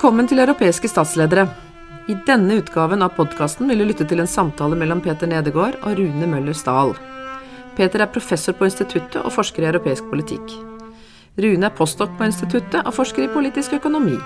Velkommen 0.00 0.24
til 0.30 0.40
Europæiske 0.40 0.88
statsledere. 0.88 1.42
I 2.08 2.14
denne 2.24 2.54
utgaven 2.56 3.02
av 3.04 3.10
podcasten 3.18 3.68
vil 3.68 3.82
du 3.82 3.84
lytte 3.84 4.06
til 4.08 4.22
en 4.22 4.30
samtale 4.32 4.72
mellem 4.80 5.02
Peter 5.04 5.28
Nedegård 5.28 5.74
og 5.82 5.98
Rune 5.98 6.24
Møller 6.24 6.56
Stahl. 6.56 6.94
Peter 7.76 8.00
er 8.00 8.08
professor 8.08 8.56
på 8.56 8.64
instituttet 8.64 9.18
og 9.20 9.34
forsker 9.34 9.60
i 9.60 9.68
europæisk 9.68 10.08
politikk. 10.08 10.54
Rune 11.44 11.68
er 11.68 11.76
postdoc 11.76 12.14
på 12.16 12.30
instituttet 12.30 12.80
og 12.80 12.96
forsker 12.96 13.26
i 13.26 13.28
politisk 13.34 13.76
økonomi. 13.76 14.16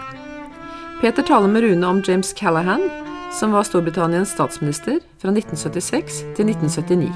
Peter 1.00 1.26
taler 1.26 1.50
med 1.50 1.66
Rune 1.66 1.90
om 1.90 2.04
James 2.06 2.30
Callahan, 2.38 2.86
som 3.34 3.50
var 3.50 3.66
Storbritanniens 3.66 4.30
statsminister 4.38 5.02
fra 5.18 5.34
1976 5.34 6.22
til 6.38 6.54
1979. 6.54 7.10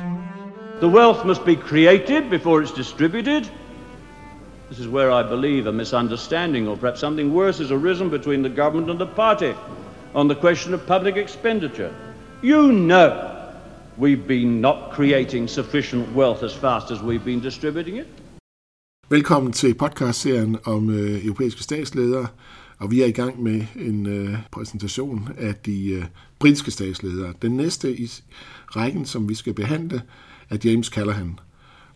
The 0.82 0.90
wealth 0.90 1.22
must 1.22 1.46
be 1.46 1.54
created 1.54 2.26
before 2.26 2.58
it's 2.58 2.74
distributed. 2.74 3.46
This 4.68 4.80
is 4.80 4.88
where 4.88 5.10
I 5.10 5.22
believe 5.22 5.66
a 5.66 5.72
misunderstanding, 5.72 6.68
or 6.68 6.76
perhaps 6.76 7.00
something 7.00 7.32
worse, 7.32 7.58
has 7.58 7.70
arisen 7.70 8.10
between 8.10 8.42
the 8.42 8.50
government 8.62 8.90
and 8.90 8.98
the 9.00 9.06
party 9.06 9.54
on 10.14 10.28
the 10.28 10.34
question 10.34 10.74
of 10.74 10.80
public 10.86 11.16
expenditure. 11.16 11.90
You 12.42 12.72
know 12.72 13.38
we've 13.98 14.26
been 14.26 14.60
not 14.60 14.76
creating 14.92 15.48
sufficient 15.48 16.14
wealth 16.14 16.42
as 16.42 16.54
fast 16.54 16.90
as 16.90 16.98
we've 17.02 17.24
been 17.24 17.40
distributing 17.40 17.96
it. 17.96 18.06
Velkommen 19.10 19.52
til 19.52 19.74
podcastserien 19.74 20.58
om 20.64 20.90
øh, 20.90 21.24
europæiske 21.24 21.62
statsledere, 21.62 22.26
og 22.78 22.90
vi 22.90 23.02
er 23.02 23.06
i 23.06 23.12
gang 23.12 23.42
med 23.42 23.66
en 23.76 24.06
øh, 24.06 24.38
præsentation 24.50 25.28
af 25.38 25.54
de 25.54 25.90
øh, 25.90 26.04
britiske 26.38 26.70
statsledere. 26.70 27.32
Den 27.42 27.56
næste 27.56 28.00
i 28.00 28.10
rækken, 28.66 29.06
som 29.06 29.28
vi 29.28 29.34
skal 29.34 29.54
behandle, 29.54 30.02
er 30.50 30.56
James 30.64 30.86
Callaghan. 30.86 31.38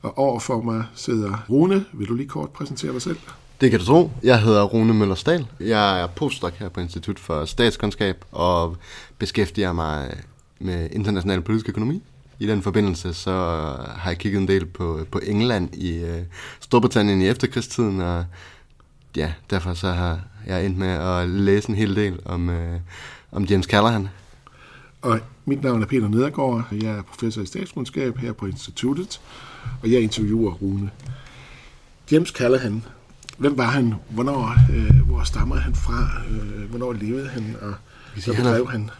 Og 0.02 0.18
overfor 0.18 0.62
mig 0.62 0.84
sidder 0.94 1.44
Rune. 1.50 1.84
Vil 1.92 2.08
du 2.08 2.14
lige 2.14 2.28
kort 2.28 2.50
præsentere 2.50 2.92
dig 2.92 3.02
selv? 3.02 3.16
Det 3.60 3.70
kan 3.70 3.80
du 3.80 3.86
tro. 3.86 4.10
Jeg 4.22 4.40
hedder 4.40 4.62
Rune 4.62 4.94
Møller 4.94 5.14
Stahl. 5.14 5.46
Jeg 5.60 6.02
er 6.02 6.06
postdoc 6.06 6.52
her 6.58 6.68
på 6.68 6.80
Institut 6.80 7.18
for 7.18 7.44
Statskundskab 7.44 8.24
og 8.32 8.76
beskæftiger 9.18 9.72
mig 9.72 10.16
med 10.58 10.88
international 10.92 11.40
politisk 11.40 11.68
økonomi. 11.68 12.02
I 12.38 12.46
den 12.46 12.62
forbindelse 12.62 13.14
så 13.14 13.30
har 13.96 14.10
jeg 14.10 14.18
kigget 14.18 14.40
en 14.40 14.48
del 14.48 14.66
på, 14.66 15.00
på 15.10 15.20
England 15.22 15.74
i 15.74 16.02
uh, 16.02 16.08
Storbritannien 16.60 17.22
i 17.22 17.28
efterkrigstiden, 17.28 18.00
og 18.00 18.24
ja, 19.16 19.32
derfor 19.50 19.74
så 19.74 19.88
har 19.88 20.20
jeg 20.46 20.66
endt 20.66 20.78
med 20.78 20.88
at 20.88 21.28
læse 21.28 21.68
en 21.68 21.74
hel 21.74 21.96
del 21.96 22.18
om, 22.24 22.48
uh, 22.48 22.56
om 23.32 23.44
James 23.44 23.66
Callaghan. 23.66 24.08
Og 25.02 25.20
mit 25.44 25.62
navn 25.62 25.82
er 25.82 25.86
Peter 25.86 26.08
Nedergaard. 26.08 26.64
Jeg 26.72 26.90
er 26.90 27.02
professor 27.02 27.42
i 27.42 27.46
statskundskab 27.46 28.16
her 28.16 28.32
på 28.32 28.46
instituttet, 28.46 29.20
og 29.82 29.90
jeg 29.92 30.00
interviewer 30.00 30.52
Rune. 30.52 30.90
James 32.12 32.28
Callaghan, 32.28 32.84
hvem 33.38 33.58
var 33.58 33.66
han? 33.70 33.94
Hvornår, 34.10 34.54
øh, 34.74 35.06
hvor 35.06 35.22
stammer 35.24 35.56
han 35.56 35.74
fra? 35.74 36.08
Øh, 36.30 36.70
hvornår 36.70 36.92
levede 36.92 37.28
han? 37.28 37.56
Og 37.62 37.74
hvad 38.24 38.34
han 38.34 38.46
er- 38.46 38.66
han? 38.70 38.90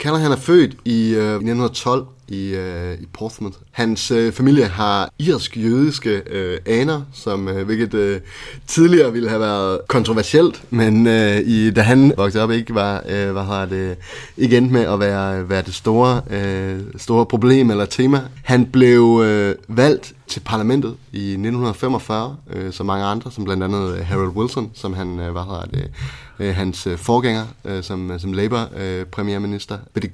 Callaghan 0.00 0.32
er 0.32 0.36
født 0.36 0.76
i 0.84 1.08
øh, 1.14 1.34
1912 1.34 2.06
i, 2.30 2.54
øh, 2.54 2.94
i 3.00 3.06
Portsmouth. 3.12 3.56
Hans 3.70 4.10
øh, 4.10 4.32
familie 4.32 4.64
har 4.64 5.10
irsk-jødiske 5.18 6.22
øh, 6.30 6.58
aner, 6.66 7.02
som 7.12 7.48
øh, 7.48 7.66
hvilket 7.66 7.94
øh, 7.94 8.20
tidligere 8.66 9.12
ville 9.12 9.28
have 9.28 9.40
været 9.40 9.80
kontroversielt, 9.88 10.62
men 10.70 11.06
øh, 11.06 11.40
i, 11.40 11.70
da 11.70 11.80
han 11.80 12.12
voksede 12.16 12.44
op 12.44 12.50
ikke 12.50 12.74
var 12.74 13.02
øh, 13.08 13.32
hvad 13.32 13.42
har 13.42 13.66
det, 13.66 13.96
ikke 14.36 14.56
endte 14.56 14.72
med 14.72 14.82
at 14.82 15.00
være, 15.00 15.48
være 15.48 15.62
det 15.62 15.74
store, 15.74 16.20
øh, 16.30 16.80
store 16.96 17.26
problem 17.26 17.70
eller 17.70 17.84
tema. 17.84 18.20
Han 18.44 18.66
blev 18.66 19.22
øh, 19.24 19.54
valgt 19.68 20.14
til 20.28 20.40
parlamentet 20.40 20.96
i 21.12 21.30
1945, 21.30 22.36
øh, 22.50 22.72
som 22.72 22.86
mange 22.86 23.04
andre, 23.04 23.30
som 23.32 23.44
blandt 23.44 23.62
andet 23.62 23.98
øh, 23.98 24.06
Harold 24.06 24.36
Wilson, 24.36 24.70
som 24.74 24.94
han, 24.94 25.20
øh, 25.20 25.32
hvad 25.32 25.42
hedder 25.42 25.64
det, 25.64 25.90
øh, 26.38 26.54
hans 26.54 26.86
øh, 26.86 26.98
forgænger 26.98 27.46
øh, 27.64 27.82
som, 27.82 28.10
øh, 28.10 28.20
som 28.20 28.32
Labour 28.32 28.68
øh, 28.76 29.04
premierminister. 29.04 29.78
Ved 29.94 30.02
det 30.02 30.10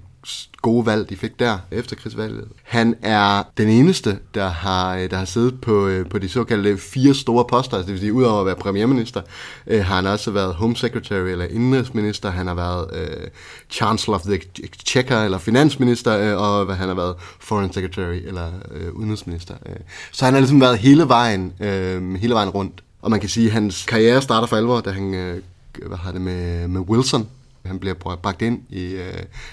gode 0.62 0.86
valg, 0.86 1.10
de 1.10 1.16
fik 1.16 1.38
der 1.38 1.58
efter 1.70 1.96
krigsvalget. 1.96 2.44
Han 2.62 2.94
er 3.02 3.42
den 3.58 3.68
eneste, 3.68 4.18
der 4.34 4.48
har, 4.48 4.96
øh, 4.96 5.10
der 5.10 5.16
har 5.16 5.24
siddet 5.24 5.60
på, 5.60 5.86
øh, 5.86 6.08
på 6.08 6.18
de 6.18 6.28
såkaldte 6.28 6.78
fire 6.78 7.14
store 7.14 7.44
poster, 7.44 7.76
altså 7.76 7.86
det 7.86 7.92
vil 7.92 8.00
sige, 8.00 8.12
udover 8.12 8.40
at 8.40 8.46
være 8.46 8.54
premierminister, 8.54 9.22
øh, 9.66 9.84
har 9.84 9.96
han 9.96 10.06
også 10.06 10.30
været 10.30 10.54
home 10.54 10.76
secretary 10.76 11.26
eller 11.26 11.44
indrigsminister, 11.44 12.30
han 12.30 12.46
har 12.46 12.54
været 12.54 12.90
øh, 12.92 13.28
chancellor 13.70 14.14
of 14.14 14.22
the 14.22 14.40
exchequer 14.64 15.22
eller 15.24 15.38
finansminister, 15.38 16.18
øh, 16.18 16.42
og 16.42 16.64
hvad 16.64 16.74
han 16.74 16.88
har 16.88 16.94
været 16.94 17.14
foreign 17.40 17.72
secretary 17.72 18.20
eller 18.26 18.50
øh, 18.70 18.92
udenrigsminister. 18.92 19.54
Øh. 19.66 19.76
Så 20.12 20.24
han 20.24 20.34
har 20.34 20.40
ligesom 20.40 20.60
været 20.60 20.78
hele 20.78 21.08
vejen, 21.08 21.52
øh, 21.60 22.14
hele 22.14 22.34
vejen 22.34 22.48
rundt. 22.48 22.82
Og 23.02 23.10
man 23.10 23.20
kan 23.20 23.28
sige, 23.28 23.46
at 23.46 23.52
hans 23.52 23.84
karriere 23.84 24.22
starter 24.22 24.46
for 24.46 24.56
alvor, 24.56 24.80
da 24.80 24.90
han 24.90 25.14
øh, 25.14 25.42
hvad 25.86 25.98
har 25.98 26.12
det 26.12 26.20
med, 26.20 26.68
med 26.68 26.80
Wilson. 26.80 27.28
Han 27.66 27.78
bliver 27.78 27.94
bragt 27.94 28.42
ind 28.42 28.60
i 28.68 28.94
uh, 28.94 29.00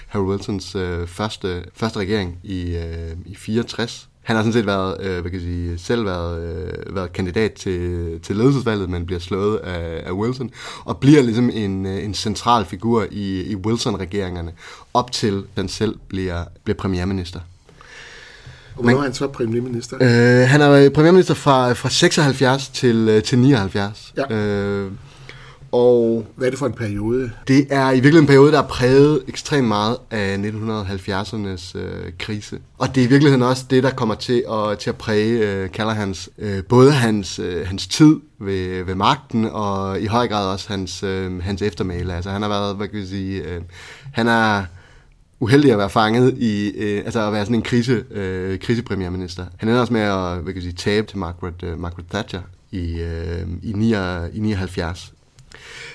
Harold 0.06 0.28
Wilsons 0.28 0.76
uh, 0.76 1.06
første, 1.06 1.64
første 1.74 1.98
regering 1.98 2.38
i, 2.42 2.76
uh, 2.76 3.32
i 3.32 3.34
64. 3.34 4.08
Han 4.22 4.36
har 4.36 4.42
sådan 4.42 4.52
set 4.52 4.66
været, 4.66 4.96
uh, 4.98 5.04
hvad 5.04 5.22
kan 5.22 5.32
jeg 5.32 5.40
sige, 5.40 5.78
selv 5.78 6.04
været, 6.04 6.38
uh, 6.88 6.94
været 6.94 7.12
kandidat 7.12 7.52
til, 7.52 8.20
til 8.22 8.36
ledelsesvalget, 8.36 8.90
men 8.90 9.06
bliver 9.06 9.20
slået 9.20 9.58
af, 9.58 10.02
af 10.06 10.12
Wilson, 10.12 10.50
og 10.84 10.98
bliver 10.98 11.22
ligesom 11.22 11.50
en, 11.50 11.86
uh, 11.86 12.04
en 12.04 12.14
central 12.14 12.64
figur 12.64 13.06
i, 13.10 13.42
i 13.42 13.56
Wilson-regeringerne, 13.56 14.52
op 14.94 15.12
til 15.12 15.44
han 15.56 15.68
selv 15.68 15.98
bliver, 16.08 16.44
bliver 16.64 16.76
premierminister. 16.76 17.40
Og 18.76 18.82
hvornår 18.82 18.98
er 18.98 19.02
han 19.02 19.14
så 19.14 19.26
premierminister? 19.26 19.96
Uh, 19.96 20.48
han 20.48 20.60
er 20.60 20.90
premierminister 20.90 21.34
fra, 21.34 21.72
fra 21.72 21.90
76 21.90 22.68
til, 22.68 23.16
uh, 23.16 23.22
til 23.22 23.38
79. 23.38 24.14
Ja. 24.16 24.84
Uh, 24.84 24.92
og 25.74 26.26
Hvad 26.36 26.46
er 26.46 26.50
det 26.50 26.58
for 26.58 26.66
en 26.66 26.72
periode? 26.72 27.30
det 27.48 27.66
er 27.70 27.90
i 27.90 27.94
virkeligheden 27.94 28.24
en 28.24 28.26
periode, 28.26 28.52
der 28.52 28.62
er 28.62 28.66
præget 28.66 29.22
ekstremt 29.28 29.68
meget 29.68 29.96
af 30.10 30.36
1970'ernes 30.36 31.78
øh, 31.78 32.12
krise. 32.18 32.58
Og 32.78 32.94
det 32.94 33.00
er 33.00 33.06
i 33.06 33.08
virkeligheden 33.08 33.42
også 33.42 33.64
det, 33.70 33.82
der 33.82 33.90
kommer 33.90 34.14
til 34.14 34.44
at, 34.52 34.78
til 34.78 34.90
at 34.90 34.96
præge 34.96 35.38
øh, 35.38 35.68
Callahans, 35.68 36.28
øh, 36.38 36.64
både 36.64 36.92
hans, 36.92 37.38
øh, 37.38 37.66
hans 37.66 37.86
tid 37.86 38.16
ved, 38.38 38.84
ved 38.84 38.94
magten, 38.94 39.44
og 39.44 40.00
i 40.00 40.06
høj 40.06 40.28
grad 40.28 40.46
også 40.46 40.68
hans, 40.68 41.02
øh, 41.02 41.42
hans 41.42 41.62
eftermæle. 41.62 42.14
Altså 42.14 42.30
han 42.30 42.42
har 42.42 42.48
været, 42.48 42.76
hvad 42.76 42.88
kan 42.88 43.00
vi 43.00 43.06
sige, 43.06 43.42
øh, 43.42 43.60
han 44.12 44.28
er 44.28 44.64
uheldig 45.40 45.72
at 45.72 45.78
være 45.78 45.90
fanget 45.90 46.34
i, 46.38 46.72
øh, 46.76 47.02
altså 47.04 47.26
at 47.26 47.32
være 47.32 47.44
sådan 47.44 47.56
en 47.56 47.62
krise, 47.62 48.04
øh, 48.10 48.58
krisepremierminister. 48.58 49.46
Han 49.56 49.68
ender 49.68 49.80
også 49.80 49.92
med 49.92 50.00
at, 50.00 50.38
hvad 50.38 50.52
kan 50.52 50.54
vi 50.54 50.60
sige, 50.60 50.72
tabe 50.72 51.06
til 51.06 51.18
Margaret, 51.18 51.62
øh, 51.62 51.80
Margaret 51.80 52.06
Thatcher 52.10 52.40
i, 52.70 53.00
øh, 53.00 53.46
i, 53.62 53.72
9, 53.72 53.94
i 54.32 54.40
79. 54.40 55.13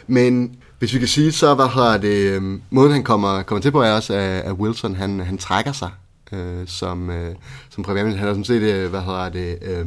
Men 0.09 0.56
hvis 0.80 0.94
vi 0.94 1.00
kan 1.00 1.08
sige, 1.08 1.31
så 1.31 1.56
hvad 1.56 1.68
hedder 1.75 1.97
det, 1.97 2.31
øhm, 2.31 2.62
måden 2.70 2.92
han 2.92 3.03
kommer, 3.03 3.44
kommer 3.44 3.62
til 3.62 3.72
på 3.72 3.81
er 3.81 3.92
også, 3.92 4.14
at, 4.14 4.52
Wilson 4.52 4.96
han, 4.96 5.20
han 5.20 5.38
trækker 5.38 5.72
sig 5.72 5.90
øh, 6.31 6.68
som, 6.68 7.09
øh, 7.09 7.36
som 7.70 7.84
premierminister. 7.84 8.20
Han 8.20 8.30
er 8.30 8.34
sådan 8.34 8.44
set, 8.44 8.62
øh, 8.62 8.90
hvad 8.90 9.02
hedder 9.02 9.30
det, 9.30 9.58
øh, 9.62 9.86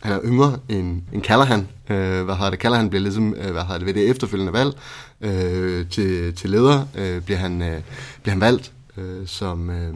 han 0.00 0.12
er 0.12 0.20
yngre 0.24 0.58
end, 0.68 1.02
end 1.12 1.22
Callahan. 1.22 1.68
Øh, 1.90 2.24
hvad 2.24 2.34
hedder 2.34 2.50
det, 2.50 2.58
Callahan 2.58 2.90
bliver 2.90 3.02
ligesom, 3.02 3.34
øh, 3.34 3.50
hvad 3.50 3.62
hedder 3.62 3.78
det, 3.78 3.86
ved 3.86 3.94
det 3.94 4.10
efterfølgende 4.10 4.52
valg 4.52 4.74
øh, 5.20 5.86
til, 5.88 6.34
til 6.34 6.50
leder, 6.50 6.86
øh, 6.94 7.22
bliver, 7.22 7.38
han, 7.38 7.62
øh, 7.62 7.80
bliver 8.22 8.32
han 8.32 8.40
valgt 8.40 8.72
øh, 8.96 9.26
som... 9.26 9.70
Øh, 9.70 9.94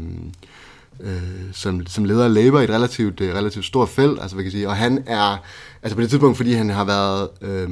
øh, 1.01 1.53
som, 1.53 1.87
som 1.87 2.05
leder 2.05 2.25
af 2.25 2.35
Labour 2.35 2.61
i 2.61 2.65
et 2.65 2.71
relativt, 2.71 3.21
øh, 3.21 3.35
relativt 3.35 3.65
stort 3.65 3.89
felt, 3.89 4.21
altså 4.21 4.37
hvad 4.37 4.45
kan 4.45 4.53
jeg 4.53 4.53
sige, 4.53 4.69
og 4.69 4.77
han 4.77 5.05
er, 5.07 5.37
altså 5.83 5.97
på 5.97 6.03
det 6.03 6.11
tidspunkt, 6.11 6.37
fordi 6.37 6.53
han 6.53 6.71
har 6.71 6.85
været, 6.85 7.29
øh, 7.41 7.69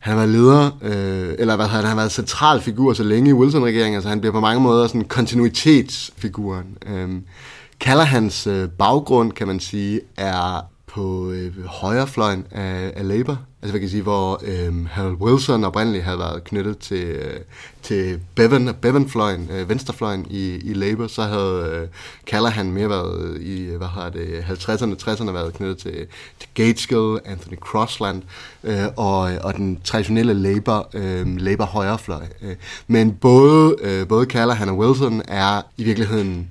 han 0.00 0.10
har 0.10 0.26
været 0.26 0.28
leder, 0.28 0.70
øh, 0.82 1.34
eller 1.38 1.56
hvad 1.56 1.66
han 1.66 1.84
har 1.84 1.94
været 1.94 2.12
central 2.12 2.60
figur 2.60 2.92
så 2.92 3.02
længe 3.02 3.30
i 3.30 3.32
Wilson-regeringen, 3.32 3.94
altså 3.94 4.08
han 4.08 4.20
bliver 4.20 4.32
på 4.32 4.40
mange 4.40 4.60
måder 4.60 4.86
sådan 4.86 5.04
kontinuitetsfiguren. 5.04 6.78
Øh, 6.86 7.08
Callahans 7.80 8.46
øh, 8.46 8.68
baggrund, 8.68 9.32
kan 9.32 9.46
man 9.46 9.60
sige, 9.60 10.00
er 10.16 10.60
på 10.90 11.30
øh, 11.30 11.64
højrefløjen 11.64 12.46
af, 12.50 12.92
af 12.96 13.08
Labour. 13.08 13.38
Altså 13.62 13.72
hvad 13.72 13.80
kan 13.80 13.82
jeg 13.82 13.90
sige, 13.90 14.02
hvor 14.02 14.40
øh, 14.44 14.86
Harold 14.86 15.16
Wilson 15.20 15.64
oprindeligt 15.64 16.04
havde 16.04 16.18
været 16.18 16.44
knyttet 16.44 16.78
til, 16.78 17.04
øh, 17.04 17.40
til 17.82 18.20
Bevan, 18.34 18.74
Bevan-fløjen, 18.80 19.50
øh, 19.52 19.68
venstrefløjen 19.68 20.26
i, 20.30 20.54
i 20.54 20.72
Labour, 20.74 21.06
så 21.06 21.22
havde 21.22 21.70
øh, 21.72 21.88
Callaghan 22.26 22.72
mere 22.72 22.88
været 22.88 23.40
i, 23.40 23.74
hvad 23.76 23.86
har 23.86 24.10
det, 24.10 24.44
50'erne, 24.48 25.10
60'erne 25.10 25.30
været 25.30 25.54
knyttet 25.54 25.78
til, 25.78 26.06
til 26.40 26.48
Gateskill, 26.54 27.18
Anthony 27.24 27.56
Crossland 27.56 28.22
øh, 28.64 28.84
og, 28.96 29.20
og 29.20 29.54
den 29.54 29.80
traditionelle 29.84 30.34
Labour, 30.34 30.88
øh, 30.94 31.36
Labour 31.36 31.66
højrefløj. 31.66 32.24
Øh. 32.42 32.56
Men 32.86 33.12
både, 33.12 33.76
øh, 33.80 34.08
både 34.08 34.26
Callaghan 34.26 34.68
og 34.68 34.78
Wilson 34.78 35.22
er 35.28 35.62
i 35.76 35.84
virkeligheden 35.84 36.50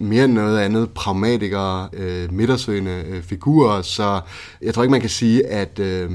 mere 0.00 0.24
end 0.24 0.32
noget 0.32 0.58
andet 0.58 0.90
pragmatikere, 0.90 1.88
øh, 1.92 2.32
midtersøgende 2.32 3.02
øh, 3.08 3.22
figurer, 3.22 3.82
så 3.82 4.20
jeg 4.62 4.74
tror 4.74 4.82
ikke, 4.82 4.90
man 4.90 5.00
kan 5.00 5.10
sige, 5.10 5.46
at 5.46 5.78
øh, 5.78 6.10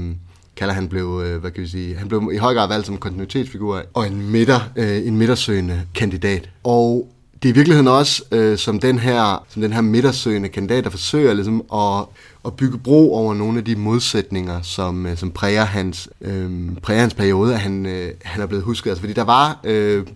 Kaller 0.56 0.74
han 0.74 0.88
blev, 0.88 1.22
øh, 1.24 1.40
hvad 1.40 1.50
kan 1.50 1.62
vi 1.62 1.68
sige, 1.68 1.96
han 1.96 2.08
blev 2.08 2.30
i 2.34 2.36
høj 2.36 2.54
grad 2.54 2.68
valgt 2.68 2.86
som 2.86 2.96
kontinuitetsfigur 2.96 3.82
og 3.94 4.06
en, 4.06 4.30
midter, 4.30 4.60
øh, 4.76 5.06
en 5.06 5.16
midtersøgende 5.16 5.82
kandidat. 5.94 6.50
Og 6.64 7.08
det 7.42 7.48
er 7.48 7.52
i 7.52 7.54
virkeligheden 7.54 7.88
også 7.88 8.22
øh, 8.32 8.58
som 8.58 8.80
den 8.80 8.98
her, 8.98 9.44
som 9.48 9.62
den 9.62 9.72
her 9.72 9.80
midtersøgende 9.80 10.48
kandidat, 10.48 10.84
der 10.84 10.90
forsøger 10.90 11.34
ligesom 11.34 11.62
at, 11.74 12.04
at 12.44 12.54
bygge 12.56 12.78
bro 12.78 13.14
over 13.14 13.34
nogle 13.34 13.58
af 13.58 13.64
de 13.64 13.76
modsætninger, 13.76 14.62
som, 14.62 15.06
øh, 15.06 15.16
som 15.16 15.30
præger, 15.30 15.64
hans, 15.64 16.08
øh, 16.20 16.50
præger 16.82 17.00
hans 17.00 17.14
periode, 17.14 17.54
at 17.54 17.60
han, 17.60 17.86
øh, 17.86 18.10
han 18.22 18.42
er 18.42 18.46
blevet 18.46 18.64
husket. 18.64 18.90
Altså, 18.90 19.00
fordi 19.00 19.12
der 19.12 19.24
var, 19.24 19.60
øh, 19.64 20.06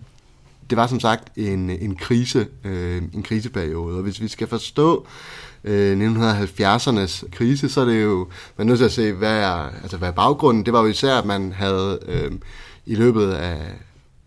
det 0.71 0.77
var 0.77 0.87
som 0.87 0.99
sagt 0.99 1.37
en, 1.37 1.69
en 1.69 1.95
krise, 1.95 2.47
øh, 2.63 3.01
en 3.13 3.23
kriseperiode, 3.23 3.95
og 3.95 4.03
hvis 4.03 4.21
vi 4.21 4.27
skal 4.27 4.47
forstå 4.47 5.07
øh, 5.63 6.15
1970'ernes 6.15 7.29
krise, 7.31 7.69
så 7.69 7.81
er 7.81 7.85
det 7.85 8.03
jo, 8.03 8.27
man 8.57 8.67
er 8.67 8.69
nødt 8.69 8.79
til 8.79 8.85
at 8.85 8.91
se, 8.91 9.13
hvad 9.13 9.37
er, 9.37 9.69
altså, 9.81 9.97
hvad 9.97 10.07
er 10.07 10.13
baggrunden. 10.13 10.65
Det 10.65 10.73
var 10.73 10.81
jo 10.81 10.87
især, 10.87 11.15
at 11.15 11.25
man 11.25 11.51
havde 11.51 11.99
øh, 12.07 12.31
i 12.85 12.95
løbet 12.95 13.31
af 13.31 13.57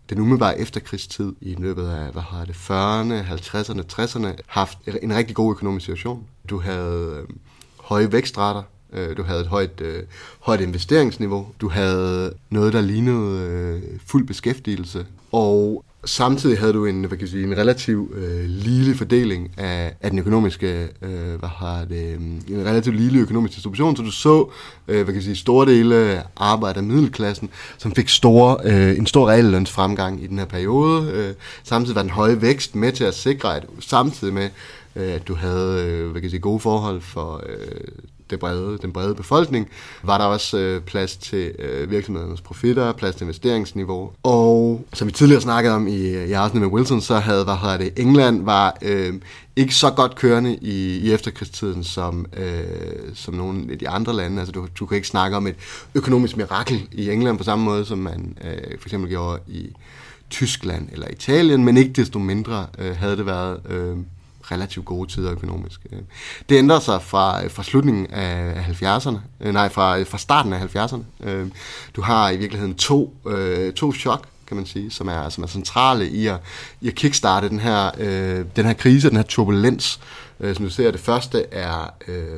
den 0.09 0.19
umiddelbare 0.19 0.59
efterkrigstid 0.59 1.33
i 1.41 1.55
løbet 1.59 1.87
af, 1.87 2.11
hvad 2.11 2.21
har 2.21 2.45
det, 2.45 2.55
40'erne, 2.55 3.33
50'erne, 3.33 4.01
60'erne, 4.01 4.41
haft 4.47 4.77
en 5.01 5.15
rigtig 5.15 5.35
god 5.35 5.51
økonomisk 5.51 5.85
situation. 5.85 6.23
Du 6.49 6.59
havde 6.59 7.23
øh, 7.29 7.35
høje 7.79 8.11
vækstrater, 8.11 8.63
øh, 8.93 9.17
du 9.17 9.23
havde 9.23 9.41
et 9.41 9.47
højt, 9.47 9.81
øh, 9.81 10.03
højt 10.39 10.61
investeringsniveau, 10.61 11.47
du 11.61 11.69
havde 11.69 12.33
noget, 12.49 12.73
der 12.73 12.81
lignede 12.81 13.41
øh, 13.41 13.99
fuld 14.05 14.27
beskæftigelse, 14.27 15.05
og 15.31 15.85
Samtidig 16.05 16.59
havde 16.59 16.73
du 16.73 16.85
en, 16.85 16.99
hvad 16.99 17.09
kan 17.09 17.21
jeg 17.21 17.29
sige, 17.29 17.43
en 17.43 17.57
relativ 17.57 18.13
øh, 18.15 18.45
lille 18.45 18.95
fordeling 18.95 19.51
af, 19.57 19.93
af 20.01 20.09
den 20.09 20.19
økonomiske, 20.19 20.87
øh, 21.01 21.39
hvad 21.39 21.49
har 21.49 21.85
det, 21.85 22.03
øh, 22.03 22.21
en 22.57 22.65
relativt 22.65 22.95
lille 22.95 23.19
økonomisk 23.19 23.53
distribution, 23.53 23.95
så 23.95 24.03
du 24.03 24.11
så, 24.11 24.51
øh, 24.87 24.95
hvad 24.95 25.05
kan 25.05 25.15
jeg 25.15 25.23
sige, 25.23 25.35
store 25.35 25.65
dele 25.65 25.95
af 25.95 26.23
arbejde 26.37 26.77
af 26.77 26.83
middelklassen, 26.83 27.49
som 27.77 27.95
fik 27.95 28.09
store, 28.09 28.57
øh, 28.63 28.97
en 28.97 29.07
stor 29.07 29.29
realløns 29.29 29.71
fremgang 29.71 30.23
i 30.23 30.27
den 30.27 30.39
her 30.39 30.45
periode. 30.45 31.11
Øh, 31.11 31.33
samtidig 31.63 31.95
var 31.95 32.01
den 32.01 32.11
høje 32.11 32.41
vækst 32.41 32.75
med 32.75 32.91
til 32.91 33.03
at 33.03 33.15
sikre, 33.15 33.55
at 33.55 33.65
samtidig 33.79 34.33
med, 34.33 34.49
øh, 34.95 35.13
at 35.13 35.27
du 35.27 35.35
havde, 35.35 35.85
øh, 35.85 36.03
hvad 36.03 36.13
kan 36.13 36.23
jeg 36.23 36.31
sige, 36.31 36.41
gode 36.41 36.59
forhold 36.59 37.01
for 37.01 37.43
øh, 37.49 37.81
det 38.29 38.39
brede, 38.39 38.77
den 38.81 38.93
brede 38.93 39.15
befolkning, 39.15 39.69
var 40.03 40.17
der 40.17 40.25
også 40.25 40.57
øh, 40.57 40.81
plads 40.81 41.17
til 41.17 41.51
øh, 41.59 41.91
virksomhedernes 41.91 42.41
profitter, 42.41 42.93
plads 42.93 43.15
til 43.15 43.23
investeringsniveau. 43.23 44.11
Og 44.23 44.85
som 44.93 45.07
vi 45.07 45.11
tidligere 45.11 45.41
snakkede 45.41 45.75
om 45.75 45.87
i, 45.87 46.25
i 46.25 46.31
afsnit 46.31 46.61
med 46.61 46.69
Wilson, 46.69 47.01
så 47.01 47.19
havde 47.19 47.43
hvad 47.43 47.55
hedder 47.55 47.77
det, 47.77 47.99
England 47.99 48.43
var 48.43 48.77
øh, 48.81 49.13
ikke 49.55 49.75
så 49.75 49.89
godt 49.89 50.15
kørende 50.15 50.55
i, 50.55 50.97
i 50.97 51.13
efterkrigstiden 51.13 51.83
som, 51.83 52.25
øh, 52.37 52.63
som 53.13 53.33
nogle 53.33 53.71
af 53.71 53.79
de 53.79 53.89
andre 53.89 54.13
lande. 54.13 54.39
Altså 54.39 54.51
du, 54.51 54.67
du 54.79 54.85
kan 54.85 54.95
ikke 54.95 55.07
snakke 55.07 55.37
om 55.37 55.47
et 55.47 55.55
økonomisk 55.95 56.37
mirakel 56.37 56.87
i 56.91 57.09
England 57.09 57.37
på 57.37 57.43
samme 57.43 57.65
måde, 57.65 57.85
som 57.85 57.97
man 57.97 58.37
øh, 58.43 58.79
for 58.79 58.87
eksempel 58.87 59.09
gjorde 59.09 59.39
i 59.47 59.69
Tyskland 60.29 60.89
eller 60.91 61.07
Italien, 61.07 61.65
men 61.65 61.77
ikke 61.77 61.93
desto 61.93 62.19
mindre 62.19 62.67
øh, 62.79 62.95
havde 62.95 63.17
det 63.17 63.25
været... 63.25 63.59
Øh, 63.69 63.97
relativt 64.51 64.85
gode 64.85 65.11
tider 65.11 65.31
økonomisk. 65.31 65.79
Øh, 65.91 65.99
det 66.49 66.55
ændrer 66.55 66.79
sig 66.79 67.01
fra, 67.01 67.43
øh, 67.43 67.51
fra 67.51 67.63
slutningen 67.63 68.07
af 68.07 68.63
70'erne, 68.63 69.17
øh, 69.41 69.53
nej, 69.53 69.69
fra, 69.69 70.03
fra 70.03 70.17
starten 70.17 70.53
af 70.53 70.59
70'erne. 70.59 71.03
Du 71.95 72.01
har 72.01 72.29
i 72.29 72.37
virkeligheden 72.37 72.75
to, 72.75 73.17
to 73.75 73.93
chok, 73.93 74.27
kan 74.47 74.57
man 74.57 74.65
sige, 74.65 74.91
som 74.91 75.07
er, 75.07 75.29
som 75.29 75.43
er 75.43 75.47
centrale 75.47 76.09
i 76.09 76.27
at, 76.27 76.37
i 76.81 76.87
at 76.87 76.95
kickstarte 76.95 77.49
den 77.49 77.59
her, 77.59 77.91
den 78.55 78.65
her 78.65 78.73
krise, 78.73 79.09
den 79.09 79.17
her 79.17 79.23
turbulens, 79.23 79.99
som 80.53 80.65
du 80.65 80.69
ser, 80.69 80.91
det 80.91 80.99
første 80.99 81.45
er 81.51 81.93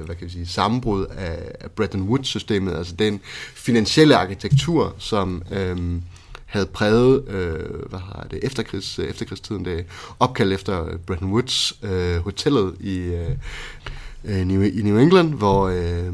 hvad 0.06 0.16
kan 0.16 0.28
vi 0.28 0.32
sige, 0.32 0.48
sammenbrud 0.48 1.06
af, 1.06 1.40
af 1.60 1.72
Bretton 1.72 2.02
Woods-systemet, 2.02 2.76
altså 2.76 2.94
den 2.96 3.20
finansielle 3.56 4.18
arkitektur, 4.18 4.96
som 4.98 5.44
øh, 5.52 5.78
havde 6.48 6.66
præget 6.66 7.28
øh, 7.28 7.90
hvad 7.90 8.00
har 8.00 8.28
det, 8.32 8.40
efterkrigs, 8.44 9.00
øh, 9.00 9.06
efterkrigstiden, 9.06 9.66
det 9.66 9.86
opkaldt 10.20 10.54
efter 10.54 10.86
øh, 10.86 10.98
Bretton 10.98 11.32
Woods 11.32 11.80
øh, 11.84 12.18
hotellet 12.18 12.76
i, 12.80 12.98
øh, 12.98 13.30
øh, 14.26 14.46
New, 14.46 14.62
i 14.62 14.82
New 14.84 14.98
England, 14.98 15.34
hvor 15.34 15.68
øh, 15.68 16.14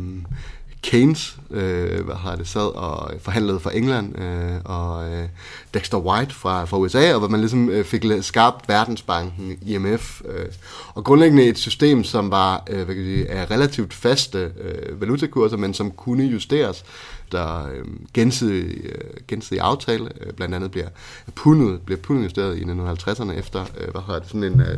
Keynes 0.83 1.37
øh, 1.51 2.05
hvad 2.05 2.15
har 2.15 2.35
det, 2.35 2.47
sad 2.47 2.75
og 2.75 3.11
forhandlede 3.19 3.59
for 3.59 3.69
England, 3.69 4.19
øh, 4.21 4.61
og 4.65 5.11
øh, 5.11 5.27
Dexter 5.73 5.97
White 5.97 6.33
fra, 6.33 6.65
fra 6.65 6.77
USA, 6.77 7.13
og 7.13 7.19
hvor 7.19 7.27
man 7.27 7.39
ligesom 7.39 7.69
øh, 7.69 7.85
fik 7.85 8.05
skabt 8.21 8.69
Verdensbanken, 8.69 9.57
IMF, 9.65 10.21
øh, 10.25 10.45
og 10.93 11.03
grundlæggende 11.03 11.43
et 11.43 11.57
system, 11.57 12.03
som 12.03 12.31
var 12.31 12.63
øh, 12.69 12.75
hvad 12.75 12.95
kan 12.95 12.97
jeg 12.97 13.13
sige, 13.13 13.29
af 13.29 13.51
relativt 13.51 13.93
faste 13.93 14.51
øh, 14.61 15.01
valutakurser, 15.01 15.57
men 15.57 15.73
som 15.73 15.91
kunne 15.91 16.23
justeres 16.23 16.85
der 17.31 17.67
øh, 17.67 17.85
gensidig, 18.13 18.85
øh, 18.85 19.01
gensidig 19.27 19.61
aftale, 19.61 20.09
øh, 20.21 20.33
blandt 20.33 20.55
andet 20.55 20.71
bliver 20.71 20.87
pundet, 21.35 21.81
bliver 21.81 21.99
pundet 21.99 22.23
justeret 22.23 22.57
i 22.57 22.63
1950'erne 22.63 23.31
efter, 23.31 23.65
øh, 23.77 23.91
hvad 23.91 24.01
har 24.01 24.19
det, 24.19 24.27
sådan 24.27 24.43
en... 24.43 24.61
Øh, 24.61 24.77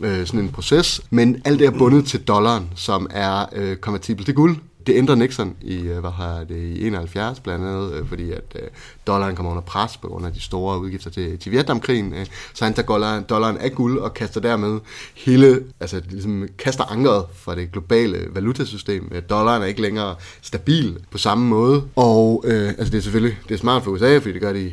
øh, 0.00 0.26
sådan 0.26 0.40
en 0.40 0.48
proces, 0.48 1.00
men 1.10 1.42
alt 1.44 1.58
det 1.58 1.66
er 1.66 1.70
bundet 1.70 2.06
til 2.06 2.20
dollaren, 2.20 2.70
som 2.76 3.06
er 3.10 3.46
øh, 3.52 3.76
konvertibel 3.76 4.24
til 4.24 4.34
guld, 4.34 4.56
det 4.86 4.96
ændrer 4.96 5.14
Nixon 5.14 5.56
i, 5.60 5.76
øh, 5.76 5.98
hvad 5.98 6.10
har 6.10 6.44
det, 6.44 6.56
i 6.56 6.86
71 6.86 7.40
blandt 7.40 7.64
andet, 7.64 7.92
øh, 7.92 8.08
fordi 8.08 8.32
at 8.32 8.56
øh, 8.56 8.68
dollaren 9.06 9.36
kommer 9.36 9.50
under 9.50 9.62
pres 9.62 9.96
på 9.96 10.08
grund 10.08 10.26
af 10.26 10.32
de 10.32 10.40
store 10.40 10.80
udgifter 10.80 11.10
til, 11.10 11.38
til 11.38 11.52
Vietnamkrigen. 11.52 12.14
Så 12.54 12.64
han 12.64 12.74
tager 12.74 12.86
dollaren, 12.86 13.24
dollaren 13.28 13.58
af 13.58 13.72
guld 13.72 13.98
og 13.98 14.14
kaster 14.14 14.40
dermed 14.40 14.80
hele, 15.14 15.64
altså 15.80 16.02
ligesom 16.10 16.48
kaster 16.58 16.84
ankeret 16.84 17.24
fra 17.34 17.54
det 17.54 17.72
globale 17.72 18.26
valutasystem. 18.30 19.12
Dollaren 19.30 19.62
er 19.62 19.66
ikke 19.66 19.82
længere 19.82 20.14
stabil 20.42 20.98
på 21.10 21.18
samme 21.18 21.46
måde. 21.46 21.82
Og 21.96 22.44
øh, 22.46 22.68
altså 22.68 22.84
det 22.84 22.98
er 22.98 23.02
selvfølgelig 23.02 23.38
det 23.48 23.54
er 23.54 23.58
smart 23.58 23.84
for 23.84 23.90
USA, 23.90 24.18
fordi 24.18 24.32
det 24.32 24.40
gør 24.40 24.52
de 24.52 24.72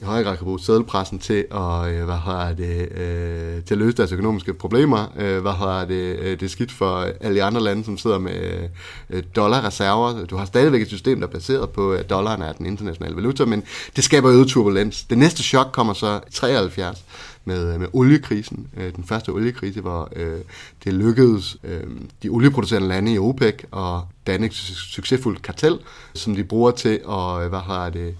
i 0.00 0.04
højere 0.04 0.24
grad 0.24 0.36
kan 0.36 0.44
bruge 0.44 0.60
sædelpressen 0.60 1.18
til 1.18 1.44
at, 1.50 1.88
øh, 1.88 2.04
hvad 2.04 2.14
har 2.14 2.52
det, 2.52 2.92
øh, 2.92 3.64
til 3.64 3.74
at 3.74 3.78
løse 3.78 3.96
deres 3.96 4.12
økonomiske 4.12 4.54
problemer. 4.54 5.12
Øh, 5.16 5.38
hvad 5.42 5.52
har 5.52 5.84
det, 5.84 6.18
øh, 6.18 6.30
det 6.30 6.42
er 6.42 6.48
skidt 6.48 6.72
for 6.72 7.06
alle 7.20 7.36
de 7.36 7.42
andre 7.42 7.60
lande, 7.60 7.84
som 7.84 7.98
sidder 7.98 8.18
med 8.18 8.68
øh, 9.10 9.22
dollarreserver. 9.36 10.26
Du 10.26 10.36
har 10.36 10.44
stadigvæk 10.44 10.82
et 10.82 10.88
system, 10.88 11.20
der 11.20 11.26
er 11.26 11.30
baseret 11.30 11.70
på, 11.70 11.92
at 11.92 12.10
dollaren 12.10 12.42
er 12.42 12.52
den 12.52 12.66
internationale 12.66 13.16
valuta, 13.16 13.44
men 13.44 13.62
det 13.96 14.04
skaber 14.04 14.30
øget 14.30 14.48
turbulens. 14.48 15.04
Det 15.04 15.18
næste 15.18 15.42
chok 15.42 15.66
kommer 15.72 15.92
så 15.92 16.20
i 16.28 16.32
73 16.32 17.04
med, 17.48 17.78
med 17.78 17.86
oliekrisen, 17.92 18.66
øh, 18.76 18.94
den 18.96 19.04
første 19.04 19.30
oliekrise, 19.30 19.80
hvor 19.80 20.08
øh, 20.16 20.38
det 20.84 20.94
lykkedes 20.94 21.56
øh, 21.64 21.82
de 22.22 22.28
olieproducerende 22.28 22.88
lande 22.88 23.12
i 23.12 23.18
OPEC 23.18 23.64
at 23.76 24.00
danne 24.26 24.46
et 24.46 24.54
succesfuldt 24.94 25.42
kartel, 25.42 25.78
som 26.14 26.34
de 26.34 26.44
bruger 26.44 26.70
til 26.70 27.00
at 27.08 27.42
øh, 27.42 27.48
hvad 27.48 27.58
har 27.60 27.90
det, 27.90 28.14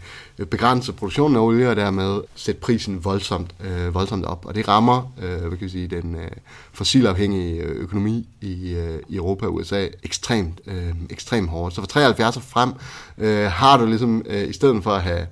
begrænse 0.51 0.93
produktionen 0.93 1.37
af 1.37 1.41
olie 1.41 1.71
og 1.71 1.77
dermed 1.77 2.21
sætte 2.35 2.61
prisen 2.61 3.05
voldsomt, 3.05 3.55
øh, 3.65 3.95
voldsomt 3.95 4.25
op. 4.25 4.47
Og 4.47 4.55
det 4.55 4.69
rammer 4.69 5.13
øh, 5.23 5.41
hvad 5.41 5.51
kan 5.51 5.59
jeg 5.61 5.71
sige, 5.71 5.87
den 5.87 6.15
øh, 6.15 6.31
fossilafhængige 6.73 7.63
øh, 7.63 7.77
økonomi 7.77 8.29
i, 8.41 8.75
øh, 8.75 8.99
i 9.09 9.17
Europa 9.17 9.47
og 9.47 9.55
USA 9.55 9.89
ekstremt, 10.03 10.61
øh, 10.67 10.95
ekstremt 11.11 11.49
hårdt. 11.49 11.75
Så 11.75 11.81
fra 11.81 11.89
73 11.89 12.37
og 12.37 12.43
frem 12.43 12.73
øh, 13.19 13.51
har 13.51 13.77
du 13.77 13.87
ligesom, 13.87 14.23
øh, 14.27 14.49
i 14.49 14.53
stedet 14.53 14.83
for 14.83 14.91
at 14.91 15.03
have 15.03 15.27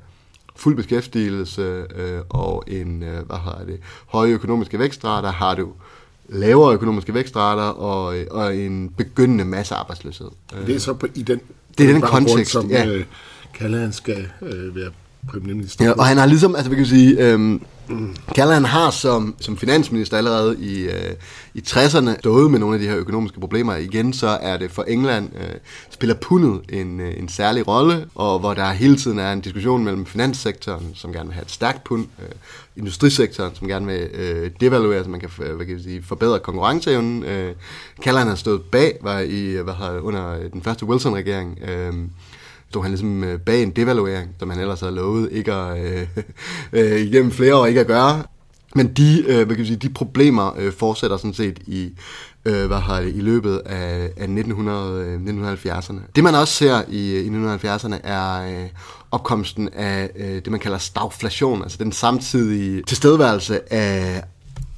fuld 0.56 0.76
beskæftigelse 0.76 1.84
øh, 1.96 2.20
og 2.28 2.64
en 2.66 3.02
øh, 3.02 3.26
hvad 3.26 3.36
har 3.36 3.62
det, 3.66 3.80
høje 4.06 4.30
økonomiske 4.30 4.78
vækstrater, 4.78 5.32
har 5.32 5.54
du 5.54 5.68
lavere 6.28 6.74
økonomiske 6.74 7.14
vækstrater 7.14 7.62
og, 7.62 8.14
og 8.30 8.56
en 8.56 8.88
begyndende 8.96 9.44
massearbejdsløshed. 9.44 10.28
Det 10.66 10.74
er 10.74 10.80
så 10.80 10.94
på, 10.94 11.06
i 11.14 11.22
den, 11.22 11.40
det 11.78 11.88
er 11.88 11.92
den 11.92 12.02
kontekst, 12.02 12.52
som 12.52 12.70
ja. 12.70 12.86
øh, 12.86 13.04
Callahan 13.54 13.92
skal 13.92 14.28
øh, 14.42 14.76
være 14.76 14.90
premierminister. 15.28 15.84
Ja, 15.84 15.92
og 15.92 16.06
han 16.06 16.16
har 16.16 16.26
ligesom, 16.26 16.56
altså 16.56 16.70
vi 16.70 16.76
kan 16.76 16.86
sige, 16.86 17.32
øhm, 17.32 17.62
Callahan 18.34 18.64
har 18.64 18.90
som, 18.90 19.34
som 19.40 19.56
finansminister 19.56 20.16
allerede 20.16 20.56
i, 20.60 20.82
øh, 20.82 21.14
i 21.54 21.62
60'erne 21.68 22.18
stået 22.18 22.50
med 22.50 22.58
nogle 22.58 22.74
af 22.74 22.80
de 22.80 22.88
her 22.88 22.96
økonomiske 22.96 23.40
problemer. 23.40 23.76
Igen 23.76 24.12
så 24.12 24.26
er 24.26 24.56
det 24.56 24.70
for 24.70 24.82
England, 24.82 25.30
øh, 25.34 25.54
spiller 25.90 26.14
pundet 26.14 26.60
en, 26.68 27.00
øh, 27.00 27.18
en 27.18 27.28
særlig 27.28 27.68
rolle, 27.68 28.06
og 28.14 28.38
hvor 28.38 28.54
der 28.54 28.72
hele 28.72 28.96
tiden 28.96 29.18
er 29.18 29.32
en 29.32 29.40
diskussion 29.40 29.84
mellem 29.84 30.06
finanssektoren, 30.06 30.90
som 30.94 31.12
gerne 31.12 31.28
vil 31.28 31.34
have 31.34 31.44
et 31.44 31.50
stærkt 31.50 31.84
pund, 31.84 32.06
øh, 32.22 32.34
industrisektoren, 32.76 33.54
som 33.54 33.68
gerne 33.68 33.86
vil 33.86 34.08
øh, 34.14 34.50
devaluere, 34.60 35.04
så 35.04 35.10
man 35.10 35.20
kan, 35.20 35.30
øh, 35.42 35.56
hvad 35.56 35.66
kan 35.66 35.74
jeg 35.74 35.82
sige, 35.82 36.02
forbedre 36.02 36.38
konkurrenceevnen. 36.38 37.24
Øh, 37.24 37.54
Callahan 38.02 38.28
har 38.28 38.34
stået 38.34 38.62
bag, 38.62 38.98
var 39.02 39.18
i, 39.18 39.56
hvad 39.56 39.74
har, 39.74 39.98
under 40.00 40.48
den 40.52 40.62
første 40.62 40.86
Wilson-regering, 40.86 41.58
øh, 41.68 41.92
stod 42.70 42.82
han 42.82 42.90
ligesom 42.90 43.24
øh, 43.24 43.40
bag 43.40 43.62
en 43.62 43.70
devaluering, 43.70 44.30
som 44.38 44.50
han 44.50 44.60
ellers 44.60 44.80
havde 44.80 44.94
lovet 44.94 45.28
ikke 45.32 45.52
at, 45.52 45.84
øh, 45.84 46.06
øh, 46.72 47.00
igennem 47.00 47.30
flere 47.30 47.56
år 47.56 47.66
ikke 47.66 47.80
at 47.80 47.86
gøre. 47.86 48.22
Men 48.74 48.88
de, 48.88 49.24
øh, 49.26 49.36
hvad 49.36 49.46
kan 49.46 49.58
jeg 49.58 49.66
sige, 49.66 49.76
de 49.76 49.88
problemer 49.88 50.54
øh, 50.58 50.72
fortsætter 50.72 51.16
sådan 51.16 51.34
set 51.34 51.58
i, 51.66 51.92
øh, 52.44 52.66
hvad 52.66 52.78
har 52.78 53.00
det, 53.00 53.14
i 53.14 53.20
løbet 53.20 53.58
af, 53.66 54.10
af 54.16 54.24
1900, 54.24 55.04
øh, 55.04 55.54
1970'erne. 55.54 56.00
Det 56.16 56.24
man 56.24 56.34
også 56.34 56.54
ser 56.54 56.82
i, 56.88 57.12
øh, 57.12 57.24
i 57.24 57.28
1970'erne 57.28 57.96
er 58.04 58.42
øh, 58.42 58.68
opkomsten 59.10 59.68
af 59.72 60.10
øh, 60.16 60.34
det, 60.34 60.50
man 60.50 60.60
kalder 60.60 60.78
stagflation, 60.78 61.62
altså 61.62 61.78
den 61.78 61.92
samtidige 61.92 62.82
tilstedeværelse 62.82 63.72
af 63.72 64.22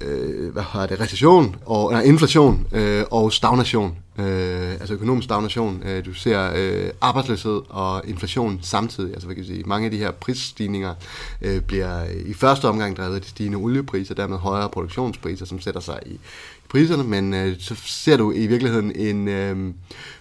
øh, 0.00 0.52
hvad 0.52 0.62
har 0.62 0.86
det, 0.86 1.00
recession 1.00 1.56
og 1.66 1.92
nej, 1.92 2.02
inflation 2.02 2.66
øh, 2.72 3.04
og 3.10 3.32
stagnation 3.32 3.96
øh, 4.18 4.72
altså 4.72 4.94
økonomisk 4.94 5.24
stagnation. 5.24 5.82
Øh, 5.86 6.04
du 6.04 6.12
ser 6.14 6.52
øh, 6.56 6.90
arbejdsløshed 7.00 7.60
og 7.68 8.02
inflation 8.06 8.58
samtidig. 8.62 9.12
Altså, 9.12 9.26
hvad 9.26 9.34
kan 9.34 9.44
jeg 9.44 9.54
sige, 9.54 9.62
mange 9.66 9.84
af 9.84 9.90
de 9.90 9.98
her 9.98 10.10
prisstigninger 10.10 10.94
øh, 11.42 11.60
bliver 11.60 12.04
øh, 12.04 12.30
i 12.30 12.34
første 12.34 12.68
omgang 12.68 12.96
drevet 12.96 13.14
af 13.14 13.20
de 13.20 13.28
stigende 13.28 13.58
oliepriser, 13.58 14.14
dermed 14.14 14.36
højere 14.36 14.68
produktionspriser, 14.68 15.46
som 15.46 15.60
sætter 15.60 15.80
sig 15.80 16.00
i 16.06 16.20
priserne, 16.68 17.04
men 17.04 17.34
øh, 17.34 17.56
så 17.58 17.74
ser 17.74 18.16
du 18.16 18.32
i 18.32 18.46
virkeligheden 18.46 18.92
en, 18.96 19.28
øh, 19.28 19.74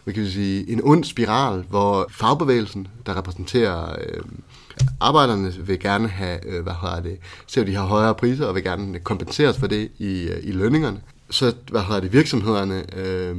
hvad 0.03 0.13
kan 0.13 0.23
vi 0.23 0.29
sige, 0.29 0.71
en 0.71 0.81
ond 0.83 1.03
spiral, 1.03 1.63
hvor 1.69 2.07
fagbevægelsen, 2.11 2.87
der 3.05 3.17
repræsenterer 3.17 3.95
øh, 3.99 4.21
arbejderne, 4.99 5.53
vil 5.59 5.79
gerne 5.79 6.07
have, 6.07 6.47
øh, 6.47 6.63
hvad 6.63 6.73
hedder 6.81 7.01
det, 7.01 7.17
ser 7.47 7.63
de 7.63 7.75
har 7.75 7.85
højere 7.85 8.15
priser 8.15 8.45
og 8.45 8.55
vil 8.55 8.63
gerne 8.63 8.99
kompenseres 8.99 9.57
for 9.57 9.67
det 9.67 9.89
i, 9.97 10.27
øh, 10.27 10.39
i 10.43 10.51
lønningerne. 10.51 11.01
Så, 11.29 11.53
hvad 11.71 11.81
hedder 11.81 11.99
det, 11.99 12.13
virksomhederne, 12.13 12.83
øh, 12.97 13.35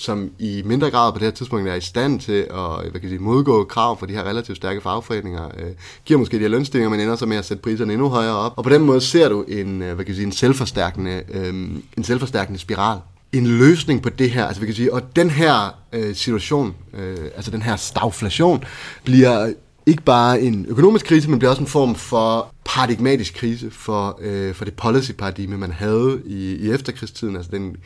som 0.00 0.30
i 0.38 0.62
mindre 0.64 0.90
grad 0.90 1.12
på 1.12 1.18
det 1.18 1.24
her 1.24 1.32
tidspunkt 1.32 1.68
er 1.68 1.74
i 1.74 1.80
stand 1.80 2.20
til 2.20 2.32
at 2.32 2.84
øh, 2.84 2.90
hvad 2.90 2.92
kan 2.92 3.02
jeg 3.02 3.08
sige, 3.10 3.18
modgå 3.18 3.64
krav 3.64 3.98
for 3.98 4.06
de 4.06 4.12
her 4.12 4.24
relativt 4.24 4.56
stærke 4.56 4.80
fagforeninger, 4.80 5.44
øh, 5.44 5.70
giver 6.04 6.18
måske 6.18 6.36
de 6.36 6.42
her 6.42 6.48
lønstillinger, 6.48 6.90
men 6.90 7.00
ender 7.00 7.16
så 7.16 7.26
med 7.26 7.36
at 7.36 7.44
sætte 7.44 7.62
priserne 7.62 7.92
endnu 7.92 8.08
højere 8.08 8.36
op. 8.36 8.52
Og 8.56 8.64
på 8.64 8.70
den 8.70 8.82
måde 8.82 9.00
ser 9.00 9.28
du 9.28 9.42
en, 9.42 9.82
øh, 9.82 9.94
hvad 9.94 10.04
kan 10.04 10.08
jeg 10.08 10.14
sige, 10.14 10.26
en, 10.26 10.32
selvforstærkende, 10.32 11.22
øh, 11.28 11.54
en 11.96 12.04
selvforstærkende 12.04 12.58
spiral. 12.58 12.98
En 13.32 13.46
løsning 13.46 14.02
på 14.02 14.08
det 14.08 14.30
her, 14.30 14.46
altså 14.46 14.60
vi 14.60 14.66
kan 14.66 14.74
sige, 14.74 14.94
og 14.94 15.16
den 15.16 15.30
her 15.30 15.74
øh, 15.92 16.14
situation, 16.14 16.74
øh, 16.94 17.18
altså 17.36 17.50
den 17.50 17.62
her 17.62 17.76
stagflation, 17.76 18.64
bliver 19.04 19.52
ikke 19.86 20.02
bare 20.02 20.40
en 20.40 20.66
økonomisk 20.68 21.06
krise, 21.06 21.30
men 21.30 21.38
bliver 21.38 21.50
også 21.50 21.62
en 21.62 21.68
form 21.68 21.94
for 21.94 22.54
paradigmatisk 22.64 23.34
krise 23.34 23.70
for, 23.70 24.18
øh, 24.20 24.54
for 24.54 24.64
det 24.64 24.74
policy-paradigme, 24.74 25.58
man 25.58 25.72
havde 25.72 26.22
i, 26.26 26.56
i 26.56 26.70
efterkrigstiden, 26.70 27.36
altså 27.36 27.50
den 27.50 27.76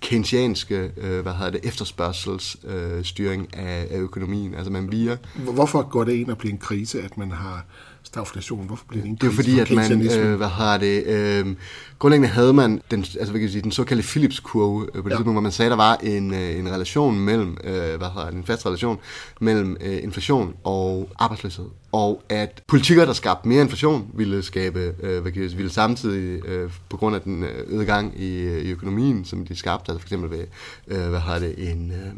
keynesianske 0.00 0.90
øh, 0.96 1.20
hvad 1.20 1.32
hedder 1.32 1.50
det, 1.50 1.60
efterspørgselsstyring 1.64 3.48
øh, 3.56 3.66
af, 3.66 3.86
af 3.90 3.98
økonomien. 3.98 4.54
Altså 4.54 4.72
man 4.72 4.92
via... 4.92 5.16
Hvorfor 5.36 5.82
går 5.82 6.04
det 6.04 6.12
ind 6.12 6.30
og 6.30 6.38
bliver 6.38 6.52
en 6.52 6.58
krise, 6.58 7.02
at 7.02 7.18
man 7.18 7.30
har 7.30 7.64
stagflation? 8.06 8.66
Hvorfor 8.66 8.84
bliver 8.88 9.02
det 9.02 9.10
en 9.10 9.16
Det 9.16 9.26
er 9.26 9.32
fordi, 9.32 9.58
at 9.58 9.70
man, 9.70 10.10
øh, 10.18 10.36
hvad 10.36 10.48
har 10.48 10.78
det, 10.78 11.06
øh, 11.06 11.56
grundlæggende 11.98 12.28
havde 12.28 12.52
man 12.52 12.80
den, 12.90 13.00
altså, 13.00 13.30
hvad 13.30 13.40
kan 13.40 13.50
sige, 13.50 13.62
den 13.62 13.72
såkaldte 13.72 14.08
Philips-kurve 14.08 14.86
øh, 14.94 15.02
på 15.02 15.08
det 15.08 15.10
ja. 15.10 15.16
tidspunkt, 15.16 15.34
hvor 15.34 15.40
man 15.40 15.52
sagde, 15.52 15.66
at 15.66 15.70
der 15.70 15.76
var 15.76 15.96
en, 15.96 16.34
øh, 16.34 16.58
en 16.58 16.72
relation 16.72 17.20
mellem, 17.20 17.56
øh, 17.64 17.72
hvad 17.74 18.08
hedder 18.14 18.30
det, 18.30 18.34
en 18.34 18.44
fast 18.44 18.66
relation 18.66 18.98
mellem 19.40 19.76
øh, 19.80 20.02
inflation 20.02 20.54
og 20.64 21.08
arbejdsløshed. 21.18 21.66
Og 21.92 22.22
at 22.28 22.62
politikker, 22.66 23.04
der 23.04 23.12
skabte 23.12 23.48
mere 23.48 23.62
inflation, 23.62 24.10
ville 24.14 24.42
skabe, 24.42 24.94
øh, 25.02 25.22
hvad 25.22 25.32
kan 25.32 25.42
jeg 25.42 25.50
sige, 25.50 25.56
ville 25.56 25.72
samtidig, 25.72 26.46
øh, 26.46 26.70
på 26.88 26.96
grund 26.96 27.14
af 27.14 27.22
den 27.22 27.44
øh, 27.44 27.50
øgede 27.66 27.84
gang 27.84 28.20
i, 28.20 28.40
øh, 28.40 28.62
i 28.62 28.70
økonomien, 28.70 29.24
som 29.24 29.46
de 29.46 29.56
skabte, 29.56 29.92
altså 29.92 30.00
for 30.00 30.06
eksempel 30.06 30.30
ved, 30.30 30.46
øh, 30.88 31.08
hvad 31.08 31.20
har 31.20 31.38
det, 31.38 31.70
en, 31.70 31.90
øh, 31.90 32.12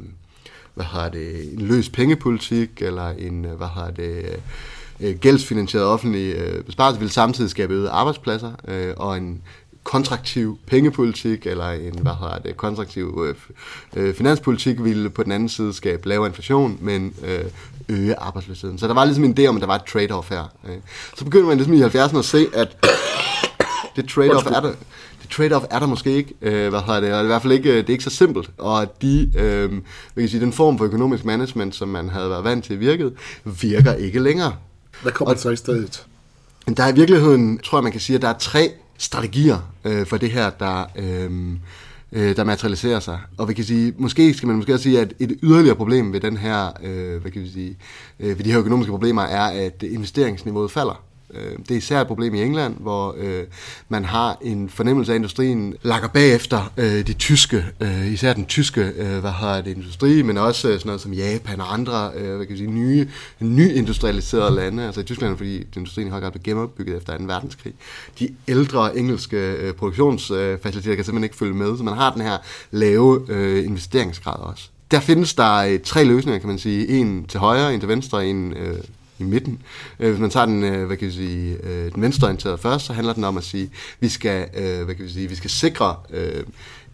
hvad 0.74 0.86
har 0.86 1.08
det, 1.08 1.52
en 1.52 1.60
løs 1.60 1.88
pengepolitik, 1.88 2.82
eller 2.82 3.08
en, 3.08 3.44
øh, 3.44 3.52
hvad 3.52 3.66
har 3.66 3.90
det, 3.90 4.16
øh, 4.24 4.38
øh, 5.00 5.14
gældsfinansieret 5.16 5.86
offentlig 5.86 6.34
øh, 6.34 6.64
besparelse 6.64 7.00
vil 7.00 7.10
samtidig 7.10 7.50
skabe 7.50 7.74
øget 7.74 7.88
arbejdspladser 7.88 8.52
øh, 8.68 8.94
og 8.96 9.16
en 9.16 9.42
kontraktiv 9.84 10.58
pengepolitik 10.66 11.46
eller 11.46 11.70
en 11.70 11.98
hvad 11.98 12.12
hedder 12.20 12.38
det, 12.38 12.56
kontraktiv 12.56 13.26
øh, 13.26 13.34
øh 13.96 14.14
finanspolitik 14.14 14.84
ville 14.84 15.10
på 15.10 15.22
den 15.22 15.32
anden 15.32 15.48
side 15.48 15.72
skabe 15.72 16.08
lavere 16.08 16.28
inflation, 16.28 16.78
men 16.80 17.14
øh, 17.24 17.44
øge 17.88 18.18
arbejdsløsheden. 18.18 18.78
Så 18.78 18.88
der 18.88 18.94
var 18.94 19.04
ligesom 19.04 19.24
en 19.24 19.38
idé 19.38 19.46
om, 19.46 19.56
at 19.56 19.60
der 19.60 19.66
var 19.66 19.74
et 19.74 19.88
trade-off 19.88 20.28
her. 20.28 20.52
Øh. 20.68 20.76
Så 21.16 21.24
begyndte 21.24 21.46
man 21.48 21.56
ligesom 21.56 21.74
i 21.74 21.82
70'erne 21.82 22.18
at 22.18 22.24
se, 22.24 22.46
at 22.54 22.76
det 23.96 24.04
trade-off 24.10 24.56
er 24.56 24.60
der, 24.60 24.72
det 25.22 25.30
trade-off 25.34 25.66
er 25.70 25.78
der 25.78 25.86
måske 25.86 26.10
ikke, 26.10 26.34
øh, 26.42 26.68
hvad 26.68 26.80
hedder 26.80 27.00
det, 27.00 27.14
og 27.14 27.22
i 27.22 27.26
hvert 27.26 27.42
fald 27.42 27.52
ikke, 27.52 27.70
øh, 27.70 27.76
det 27.76 27.88
er 27.88 27.92
ikke 27.92 28.04
så 28.04 28.10
simpelt, 28.10 28.50
og 28.58 28.82
at 28.82 29.02
de, 29.02 29.32
øh, 29.38 29.70
kan 30.16 30.28
sige, 30.28 30.40
den 30.40 30.52
form 30.52 30.78
for 30.78 30.84
økonomisk 30.84 31.24
management, 31.24 31.74
som 31.74 31.88
man 31.88 32.08
havde 32.08 32.30
været 32.30 32.44
vant 32.44 32.64
til 32.64 32.80
virkede, 32.80 33.12
virker 33.44 33.94
ikke 33.94 34.20
længere. 34.20 34.52
Hvad 35.02 35.12
kommer 35.12 35.34
og, 35.34 35.40
så 35.40 35.50
i 35.50 35.56
stedet? 35.56 36.06
Der 36.76 36.82
er 36.82 36.88
i 36.88 36.94
virkeligheden, 36.94 37.58
tror 37.58 37.78
jeg, 37.78 37.82
man 37.82 37.92
kan 37.92 38.00
sige, 38.00 38.16
at 38.16 38.22
der 38.22 38.28
er 38.28 38.38
tre 38.38 38.70
strategier 38.98 39.72
øh, 39.84 40.06
for 40.06 40.16
det 40.16 40.30
her, 40.30 40.50
der, 40.50 40.84
øh, 40.96 41.30
øh, 42.12 42.36
der 42.36 42.44
materialiserer 42.44 43.00
sig. 43.00 43.18
Og 43.38 43.48
vi 43.48 43.54
kan 43.54 43.64
sige, 43.64 43.94
måske 43.98 44.34
skal 44.34 44.46
man 44.46 44.56
måske 44.56 44.72
også 44.72 44.82
sige, 44.82 45.00
at 45.00 45.14
et 45.18 45.38
yderligere 45.42 45.76
problem 45.76 46.12
ved 46.12 46.20
den 46.20 46.36
her, 46.36 46.72
øh, 46.82 47.20
hvad 47.20 47.30
kan 47.30 47.42
vi 47.42 47.50
sige, 47.50 47.76
øh, 48.20 48.38
ved 48.38 48.44
de 48.44 48.50
her 48.50 48.60
økonomiske 48.60 48.90
problemer 48.90 49.22
er, 49.22 49.66
at 49.66 49.82
investeringsniveauet 49.82 50.70
falder. 50.70 51.04
Øh, 51.34 51.58
det 51.58 51.70
er 51.70 51.76
især 51.76 52.00
et 52.00 52.06
problem 52.06 52.34
i 52.34 52.42
England, 52.42 52.74
hvor 52.80 53.16
øh, 53.18 53.44
man 53.88 54.04
har 54.04 54.38
en 54.42 54.68
fornemmelse 54.68 55.12
af, 55.12 55.14
at 55.14 55.18
industrien 55.18 55.74
lakker 55.82 56.08
bagefter 56.08 56.72
øh, 56.76 57.06
de 57.06 57.12
tyske, 57.12 57.66
øh, 57.80 58.12
især 58.12 58.32
den 58.32 58.46
tyske 58.46 58.92
øh, 58.96 59.18
hvad 59.18 59.30
har 59.30 59.60
det, 59.60 59.76
industri, 59.76 60.22
men 60.22 60.38
også 60.38 60.68
øh, 60.68 60.74
sådan 60.74 60.86
noget 60.86 61.00
som 61.00 61.12
Japan 61.12 61.60
og 61.60 61.74
andre 61.74 62.10
øh, 62.14 62.36
hvad 62.36 62.46
kan 62.46 62.50
jeg 62.50 62.58
sige, 62.58 62.70
nye, 62.70 63.08
nyindustrialiserede 63.40 64.56
lande. 64.56 64.86
Altså 64.86 65.00
i 65.00 65.04
Tyskland, 65.04 65.36
fordi 65.36 65.66
industrien 65.76 66.10
har 66.10 66.20
blevet 66.20 66.42
genopbygget 66.42 66.96
efter 66.96 67.18
2. 67.18 67.24
verdenskrig. 67.24 67.72
De 68.18 68.28
ældre 68.48 68.98
engelske 68.98 69.36
øh, 69.36 69.74
produktionsfaciliteter 69.74 70.94
kan 70.94 71.04
simpelthen 71.04 71.24
ikke 71.24 71.36
følge 71.36 71.54
med, 71.54 71.76
så 71.76 71.82
man 71.82 71.94
har 71.94 72.12
den 72.12 72.22
her 72.22 72.38
lave 72.70 73.26
øh, 73.28 73.64
investeringsgrad 73.64 74.40
også. 74.40 74.68
Der 74.90 75.00
findes 75.00 75.34
der 75.34 75.54
øh, 75.54 75.80
tre 75.80 76.04
løsninger, 76.04 76.38
kan 76.38 76.48
man 76.48 76.58
sige. 76.58 76.88
En 76.88 77.24
til 77.24 77.40
højre, 77.40 77.74
en 77.74 77.80
til 77.80 77.88
venstre, 77.88 78.26
en 78.26 78.52
øh, 78.52 78.78
i 79.18 79.22
midten. 79.22 79.62
Øh, 80.00 80.10
hvis 80.10 80.20
man 80.20 80.30
tager 80.30 80.46
den, 80.46 80.64
øh, 80.64 80.86
hvad 80.86 80.96
kan 80.96 81.08
vi 81.08 81.12
sige, 81.12 81.56
øh, 81.62 81.92
den 81.94 82.02
venstreorienterede 82.02 82.58
først, 82.58 82.86
så 82.86 82.92
handler 82.92 83.12
den 83.12 83.24
om 83.24 83.36
at 83.36 83.44
sige, 83.44 83.70
vi 84.00 84.08
skal, 84.08 84.48
øh, 84.56 84.84
hvad 84.84 84.94
kan 84.94 85.04
vi 85.04 85.10
sige, 85.10 85.28
vi 85.28 85.34
skal 85.34 85.50
sikre 85.50 85.96
øh, 86.10 86.44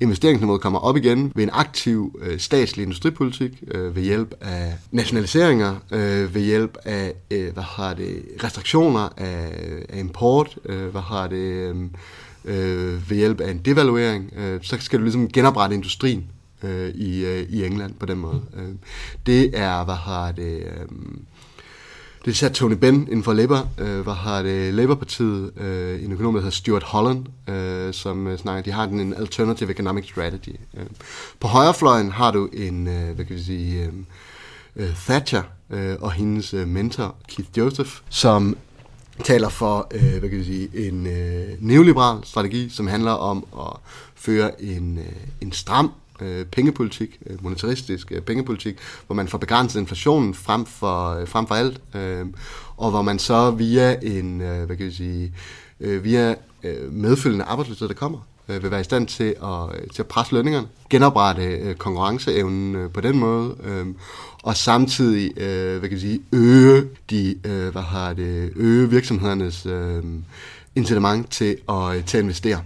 investeringsniveauet 0.00 0.60
kommer 0.60 0.78
op 0.78 0.96
igen 0.96 1.32
ved 1.34 1.44
en 1.44 1.50
aktiv 1.52 2.20
øh, 2.22 2.38
statslig 2.38 2.82
industripolitik, 2.82 3.62
øh, 3.70 3.96
ved 3.96 4.02
hjælp 4.02 4.34
af 4.40 4.74
nationaliseringer, 4.90 5.76
øh, 5.90 6.34
ved 6.34 6.42
hjælp 6.42 6.76
af 6.84 7.14
øh, 7.30 7.52
hvad 7.52 7.62
har 7.62 7.94
det, 7.94 8.22
restriktioner 8.44 9.08
af, 9.16 9.52
af 9.88 9.98
import, 9.98 10.58
øh, 10.64 10.86
hvad 10.86 11.00
har 11.00 11.26
det, 11.26 11.36
øh, 11.36 11.76
øh 12.44 13.10
ved 13.10 13.16
hjælp 13.16 13.40
af 13.40 13.50
en 13.50 13.58
devaluering, 13.58 14.32
øh, 14.36 14.60
så 14.62 14.76
skal 14.80 14.98
du 14.98 15.04
ligesom 15.04 15.28
genoprette 15.28 15.76
industrien 15.76 16.24
øh, 16.62 16.88
i, 16.88 17.24
øh, 17.24 17.46
i 17.48 17.64
England 17.64 17.94
på 17.94 18.06
den 18.06 18.18
måde. 18.18 18.42
Øh, 18.56 18.74
det 19.26 19.50
er, 19.58 19.84
hvad 19.84 19.94
har 19.94 20.32
det... 20.32 20.58
Øh, 20.58 20.86
det 22.24 22.30
er 22.30 22.32
især 22.32 22.48
Tony 22.48 22.72
Benn 22.72 23.02
inden 23.02 23.22
for 23.22 23.32
Labour, 23.32 23.68
øh, 23.78 24.00
hvad 24.00 24.14
har 24.14 24.42
det 24.42 24.74
Labour-partiet, 24.74 25.52
øh, 25.56 26.04
en 26.04 26.12
økonom, 26.12 26.34
der 26.34 26.40
hedder 26.40 26.50
Stuart 26.50 26.82
Holland, 26.82 27.26
øh, 27.48 27.94
som 27.94 28.26
øh, 28.26 28.38
snakker, 28.38 28.62
de 28.62 28.70
har 28.70 28.86
den 28.86 29.00
en 29.00 29.14
alternative 29.14 29.70
economic 29.70 30.08
strategy. 30.08 30.56
Øh. 30.76 30.86
På 31.40 31.48
højrefløjen 31.48 32.12
har 32.12 32.30
du 32.30 32.48
en, 32.52 32.86
øh, 32.86 33.14
hvad 33.14 33.24
kan 33.24 33.36
vi 33.36 33.42
sige, 33.42 33.84
øh, 33.84 33.92
øh 34.76 34.94
Thatcher 34.94 35.42
øh, 35.70 35.96
og 36.00 36.12
hendes 36.12 36.54
øh, 36.54 36.68
mentor 36.68 37.16
Keith 37.28 37.58
Joseph, 37.58 37.90
som 38.08 38.56
taler 39.24 39.48
for, 39.48 39.88
øh, 39.94 40.18
hvad 40.18 40.28
kan 40.28 40.38
vi 40.38 40.44
sige, 40.44 40.88
en 40.88 41.06
øh, 41.06 41.48
neoliberal 41.58 42.24
strategi, 42.24 42.68
som 42.68 42.86
handler 42.86 43.12
om 43.12 43.46
at 43.58 43.76
føre 44.14 44.62
en, 44.62 44.98
øh, 44.98 45.12
en 45.40 45.52
stram 45.52 45.90
øh, 46.22 46.46
pengepolitik, 46.46 47.18
øh, 47.26 47.44
monetaristisk 47.44 48.12
øh, 48.12 48.20
pengepolitik, 48.20 48.76
hvor 49.06 49.14
man 49.14 49.28
får 49.28 49.38
begrænset 49.38 49.80
inflationen 49.80 50.34
frem 50.34 50.66
for, 50.66 51.08
øh, 51.08 51.28
frem 51.28 51.46
for 51.46 51.54
alt, 51.54 51.80
øh, 51.94 52.26
og 52.76 52.90
hvor 52.90 53.02
man 53.02 53.18
så 53.18 53.50
via 53.50 53.96
en, 54.02 54.40
øh, 54.40 54.64
hvad 54.64 54.76
kan 54.76 54.86
jeg 54.86 54.94
sige, 54.94 55.32
øh, 55.80 56.04
via 56.04 56.34
øh, 56.62 56.92
medfølgende 56.92 57.44
arbejdsløshed, 57.44 57.88
der 57.88 57.94
kommer, 57.94 58.18
øh, 58.48 58.62
vil 58.62 58.70
være 58.70 58.80
i 58.80 58.84
stand 58.84 59.06
til 59.06 59.34
at, 59.42 59.80
øh, 59.80 59.88
til 59.94 60.02
at 60.02 60.06
presse 60.06 60.34
lønningerne, 60.34 60.66
genoprette 60.90 61.42
øh, 61.42 61.74
konkurrenceevnen 61.74 62.74
øh, 62.74 62.90
på 62.90 63.00
den 63.00 63.18
måde, 63.18 63.56
øh, 63.64 63.86
og 64.42 64.56
samtidig 64.56 65.40
øh, 65.40 65.78
hvad 65.78 65.88
kan 65.88 65.92
jeg 65.92 66.00
sige, 66.00 66.20
øge, 66.32 66.88
de, 67.10 67.34
øh, 67.44 67.72
hvad 67.72 67.82
har 67.82 68.12
det, 68.12 68.52
øge 68.56 68.90
virksomhedernes 68.90 69.66
øh, 69.66 70.02
incitament 70.74 71.30
til 71.30 71.56
at, 71.68 71.96
øh, 71.96 72.04
til 72.04 72.18
at 72.18 72.22
investere. 72.22 72.60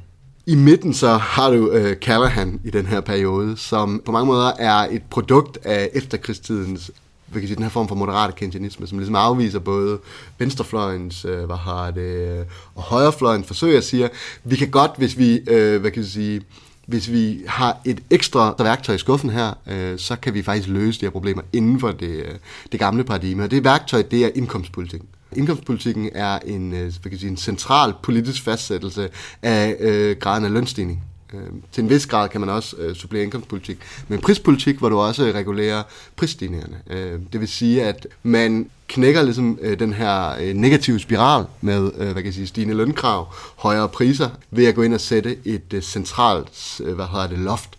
I 0.48 0.54
midten 0.54 0.94
så 0.94 1.08
har 1.08 1.50
du 1.50 1.70
øh, 1.70 1.96
Callahan 1.96 2.60
i 2.64 2.70
den 2.70 2.86
her 2.86 3.00
periode, 3.00 3.56
som 3.56 4.02
på 4.04 4.12
mange 4.12 4.26
måder 4.26 4.52
er 4.58 4.88
et 4.90 5.02
produkt 5.10 5.58
af 5.64 5.90
efterkrigstidens 5.94 6.90
hvad 7.26 7.40
kan 7.40 7.48
sige, 7.48 7.56
den 7.56 7.64
her 7.64 7.70
form 7.70 7.88
for 7.88 7.94
moderate 7.94 8.32
keynesianisme, 8.36 8.86
som 8.86 8.98
ligesom 8.98 9.14
afviser 9.14 9.58
både 9.58 9.98
venstrefløjens, 10.38 11.24
øh, 11.24 11.44
hvad 11.44 11.56
har 11.56 11.90
det, 11.90 12.44
og 12.74 12.82
højrefløjens 12.82 13.46
forsøg 13.46 13.76
at 13.76 13.84
sige, 13.84 14.10
vi 14.44 14.56
kan 14.56 14.70
godt, 14.70 14.90
hvis 14.96 15.18
vi, 15.18 15.40
øh, 15.46 15.80
hvad 15.80 15.90
kan 15.90 16.02
jeg 16.02 16.10
sige, 16.10 16.42
hvis 16.86 17.10
vi 17.10 17.40
har 17.46 17.76
et 17.84 18.02
ekstra 18.10 18.54
værktøj 18.58 18.94
i 18.94 18.98
skuffen 18.98 19.30
her, 19.30 19.54
øh, 19.66 19.98
så 19.98 20.16
kan 20.16 20.34
vi 20.34 20.42
faktisk 20.42 20.68
løse 20.68 21.00
de 21.00 21.06
her 21.06 21.10
problemer 21.10 21.42
inden 21.52 21.80
for 21.80 21.90
det, 21.90 22.16
øh, 22.16 22.34
det 22.72 22.80
gamle 22.80 23.04
paradigme. 23.04 23.42
Og 23.44 23.50
det 23.50 23.64
værktøj, 23.64 24.02
det 24.02 24.24
er 24.24 24.30
indkomstpolitik. 24.34 25.00
Indkomstpolitikken 25.36 26.10
er 26.14 26.38
en, 26.38 26.72
øh, 26.72 26.92
hvad 27.02 27.10
kan 27.10 27.18
sige, 27.18 27.30
en 27.30 27.36
central 27.36 27.94
politisk 28.02 28.42
fastsættelse 28.42 29.08
af 29.42 29.76
øh, 29.80 30.16
graden 30.16 30.44
af 30.44 30.52
lønstigning. 30.52 31.02
Øh, 31.34 31.40
til 31.72 31.84
en 31.84 31.90
vis 31.90 32.06
grad 32.06 32.28
kan 32.28 32.40
man 32.40 32.50
også 32.50 32.76
øh, 32.76 32.94
supplere 32.94 33.22
indkomstpolitik 33.22 33.78
med 34.08 34.18
prispolitik, 34.18 34.76
hvor 34.76 34.88
du 34.88 34.98
også 34.98 35.24
regulerer 35.24 35.82
prisstigningerne. 36.16 36.76
Øh, 36.90 37.20
det 37.32 37.40
vil 37.40 37.48
sige, 37.48 37.84
at 37.84 38.06
man 38.22 38.70
knækker 38.88 39.22
ligesom 39.22 39.58
øh, 39.62 39.78
den 39.78 39.92
her 39.92 40.36
øh, 40.40 40.54
negative 40.54 40.98
spiral 40.98 41.44
med 41.60 41.90
øh, 41.94 42.04
hvad 42.04 42.14
kan 42.14 42.24
jeg 42.24 42.34
sige, 42.34 42.46
stigende 42.46 42.74
lønkrav, 42.74 43.34
højere 43.56 43.88
priser, 43.88 44.30
ved 44.50 44.66
at 44.66 44.74
gå 44.74 44.82
ind 44.82 44.94
og 44.94 45.00
sætte 45.00 45.36
et 45.44 45.72
øh, 45.74 45.82
centralt 45.82 46.80
øh, 46.84 46.94
hvad 46.94 47.06
hedder 47.06 47.26
det, 47.26 47.38
loft 47.38 47.70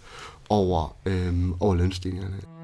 over, 0.50 0.96
øh, 1.06 1.34
over 1.60 1.76
lønstigningerne. 1.76 2.59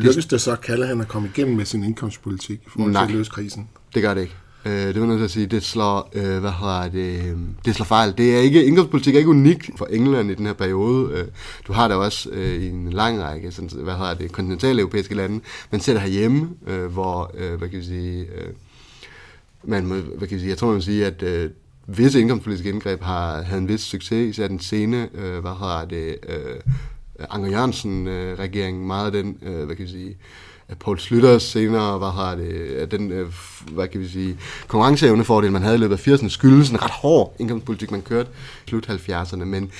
Lykkes 0.00 0.26
det 0.26 0.40
så, 0.40 0.56
kalder 0.56 0.86
han 0.86 1.00
at 1.00 1.08
komme 1.08 1.30
igennem 1.34 1.56
med 1.56 1.64
sin 1.64 1.84
indkomstpolitik 1.84 2.60
i 2.66 2.68
forhold 2.68 2.92
Nej. 2.92 3.06
til 3.06 3.12
at 3.12 3.18
løse 3.18 3.30
krisen? 3.30 3.68
Det 3.94 4.02
gør 4.02 4.14
det 4.14 4.20
ikke. 4.20 4.34
Øh, 4.64 4.72
det 4.72 5.00
var 5.00 5.06
nødt 5.06 5.18
til 5.18 5.24
at 5.24 5.30
sige, 5.30 5.46
det 5.46 5.62
slår, 5.62 6.10
øh, 6.14 6.40
hvad 6.40 6.50
hedder 6.50 6.88
det, 6.88 7.24
øh, 7.24 7.36
det 7.64 7.74
slår 7.74 7.84
fejl. 7.84 8.14
Det 8.18 8.36
er 8.36 8.40
ikke, 8.40 8.64
indkomstpolitik 8.64 9.14
er 9.14 9.18
ikke 9.18 9.30
unik 9.30 9.70
for 9.76 9.86
England 9.86 10.30
i 10.30 10.34
den 10.34 10.46
her 10.46 10.52
periode. 10.52 11.12
Øh, 11.12 11.24
du 11.66 11.72
har 11.72 11.88
det 11.88 11.96
også 11.96 12.30
øh, 12.30 12.62
i 12.62 12.68
en 12.68 12.90
lang 12.90 13.22
række, 13.22 13.52
sådan, 13.52 13.70
hvad 13.82 13.94
hedder 13.94 14.14
det, 14.14 14.32
kontinentale 14.32 14.80
europæiske 14.80 15.14
lande. 15.14 15.40
Man 15.70 15.80
ser 15.80 15.92
det 15.92 16.02
herhjemme, 16.02 16.48
øh, 16.66 16.86
hvor, 16.86 17.30
øh, 17.34 17.58
hvad 17.58 17.68
kan 17.68 17.78
vi 17.78 17.84
sige, 17.84 18.20
øh, 18.20 18.52
man 19.64 19.86
må, 19.86 19.94
hvad 19.94 20.28
kan 20.28 20.34
vi 20.34 20.40
sige, 20.40 20.50
jeg 20.50 20.58
tror, 20.58 20.66
man 20.66 20.74
vil 20.74 20.82
sige, 20.82 21.06
at 21.06 21.22
øh, 21.22 21.50
visse 21.86 22.20
indkomstpolitiske 22.20 22.68
indgreb 22.68 23.02
har 23.02 23.42
havde 23.42 23.60
en 23.60 23.68
vis 23.68 23.80
succes, 23.80 24.30
især 24.30 24.48
den 24.48 24.60
sene, 24.60 25.08
øh, 25.14 25.38
hvad 25.38 25.52
hedder 25.60 25.84
det, 25.84 26.16
øh, 26.28 26.60
Øh, 27.20 27.26
Anker 27.30 27.50
Jørgensen-regeringen, 27.50 28.82
øh, 28.82 28.86
meget 28.86 29.06
af 29.06 29.12
den, 29.12 29.38
øh, 29.42 29.64
hvad 29.64 29.76
kan 29.76 29.84
vi 29.84 29.90
sige, 29.90 30.16
at 30.68 30.78
Paul 30.78 30.98
Slytter 30.98 31.38
senere, 31.38 31.98
hvad 31.98 32.08
har 32.08 32.34
det, 32.34 32.52
at 32.76 32.90
den, 32.90 33.12
øh, 33.12 33.26
hvad 33.72 33.88
kan 33.88 34.00
vi 34.00 34.08
sige, 34.08 34.36
konkurrenceevnefordel, 34.68 35.52
man 35.52 35.62
havde 35.62 35.74
i 35.74 35.78
løbet 35.78 35.94
af 35.94 36.08
80'erne, 36.08 36.28
skyldes 36.28 36.70
en 36.70 36.82
ret 36.82 36.90
hård 36.90 37.36
indkomstpolitik, 37.38 37.90
man 37.90 38.02
kørte 38.02 38.30
i 38.66 38.68
slut 38.68 38.88
70'erne. 38.88 39.44
Men 39.44 39.70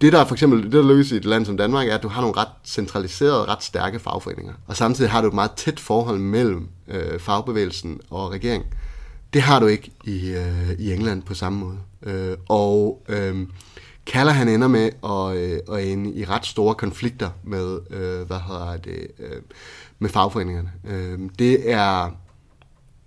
det 0.00 0.12
der 0.12 0.24
for 0.24 0.34
eksempel, 0.34 0.62
det 0.62 0.72
der 0.72 0.88
lykkes 0.88 1.12
i 1.12 1.16
et 1.16 1.24
land 1.24 1.46
som 1.46 1.56
Danmark, 1.56 1.88
er, 1.88 1.94
at 1.94 2.02
du 2.02 2.08
har 2.08 2.20
nogle 2.20 2.36
ret 2.36 2.48
centraliserede, 2.64 3.44
ret 3.44 3.62
stærke 3.62 3.98
fagforeninger. 3.98 4.52
Og 4.66 4.76
samtidig 4.76 5.10
har 5.10 5.20
du 5.20 5.28
et 5.28 5.34
meget 5.34 5.50
tæt 5.50 5.80
forhold 5.80 6.18
mellem 6.18 6.68
øh, 6.88 7.20
fagbevægelsen 7.20 8.00
og 8.10 8.32
regeringen. 8.32 8.68
Det 9.32 9.42
har 9.42 9.60
du 9.60 9.66
ikke 9.66 9.90
i, 10.04 10.30
øh, 10.30 10.72
i 10.78 10.92
England 10.92 11.22
på 11.22 11.34
samme 11.34 11.58
måde. 11.58 11.78
Øh, 12.02 12.36
og 12.48 13.02
øh, 13.08 13.46
Kaller 14.08 14.32
han 14.32 14.48
ender 14.48 14.68
med 14.68 14.90
at, 15.04 15.36
øh, 15.36 15.78
at 15.78 15.86
ende 15.92 16.12
i 16.14 16.24
ret 16.24 16.46
store 16.46 16.74
konflikter 16.74 17.30
med, 17.44 17.78
øh, 17.90 18.26
hvad 18.26 18.38
hedder 18.48 18.76
det, 18.76 19.06
øh, 19.18 19.42
med 19.98 20.10
fagforeningerne. 20.10 20.70
Øh, 20.88 21.18
det 21.38 21.70
er, 21.72 22.10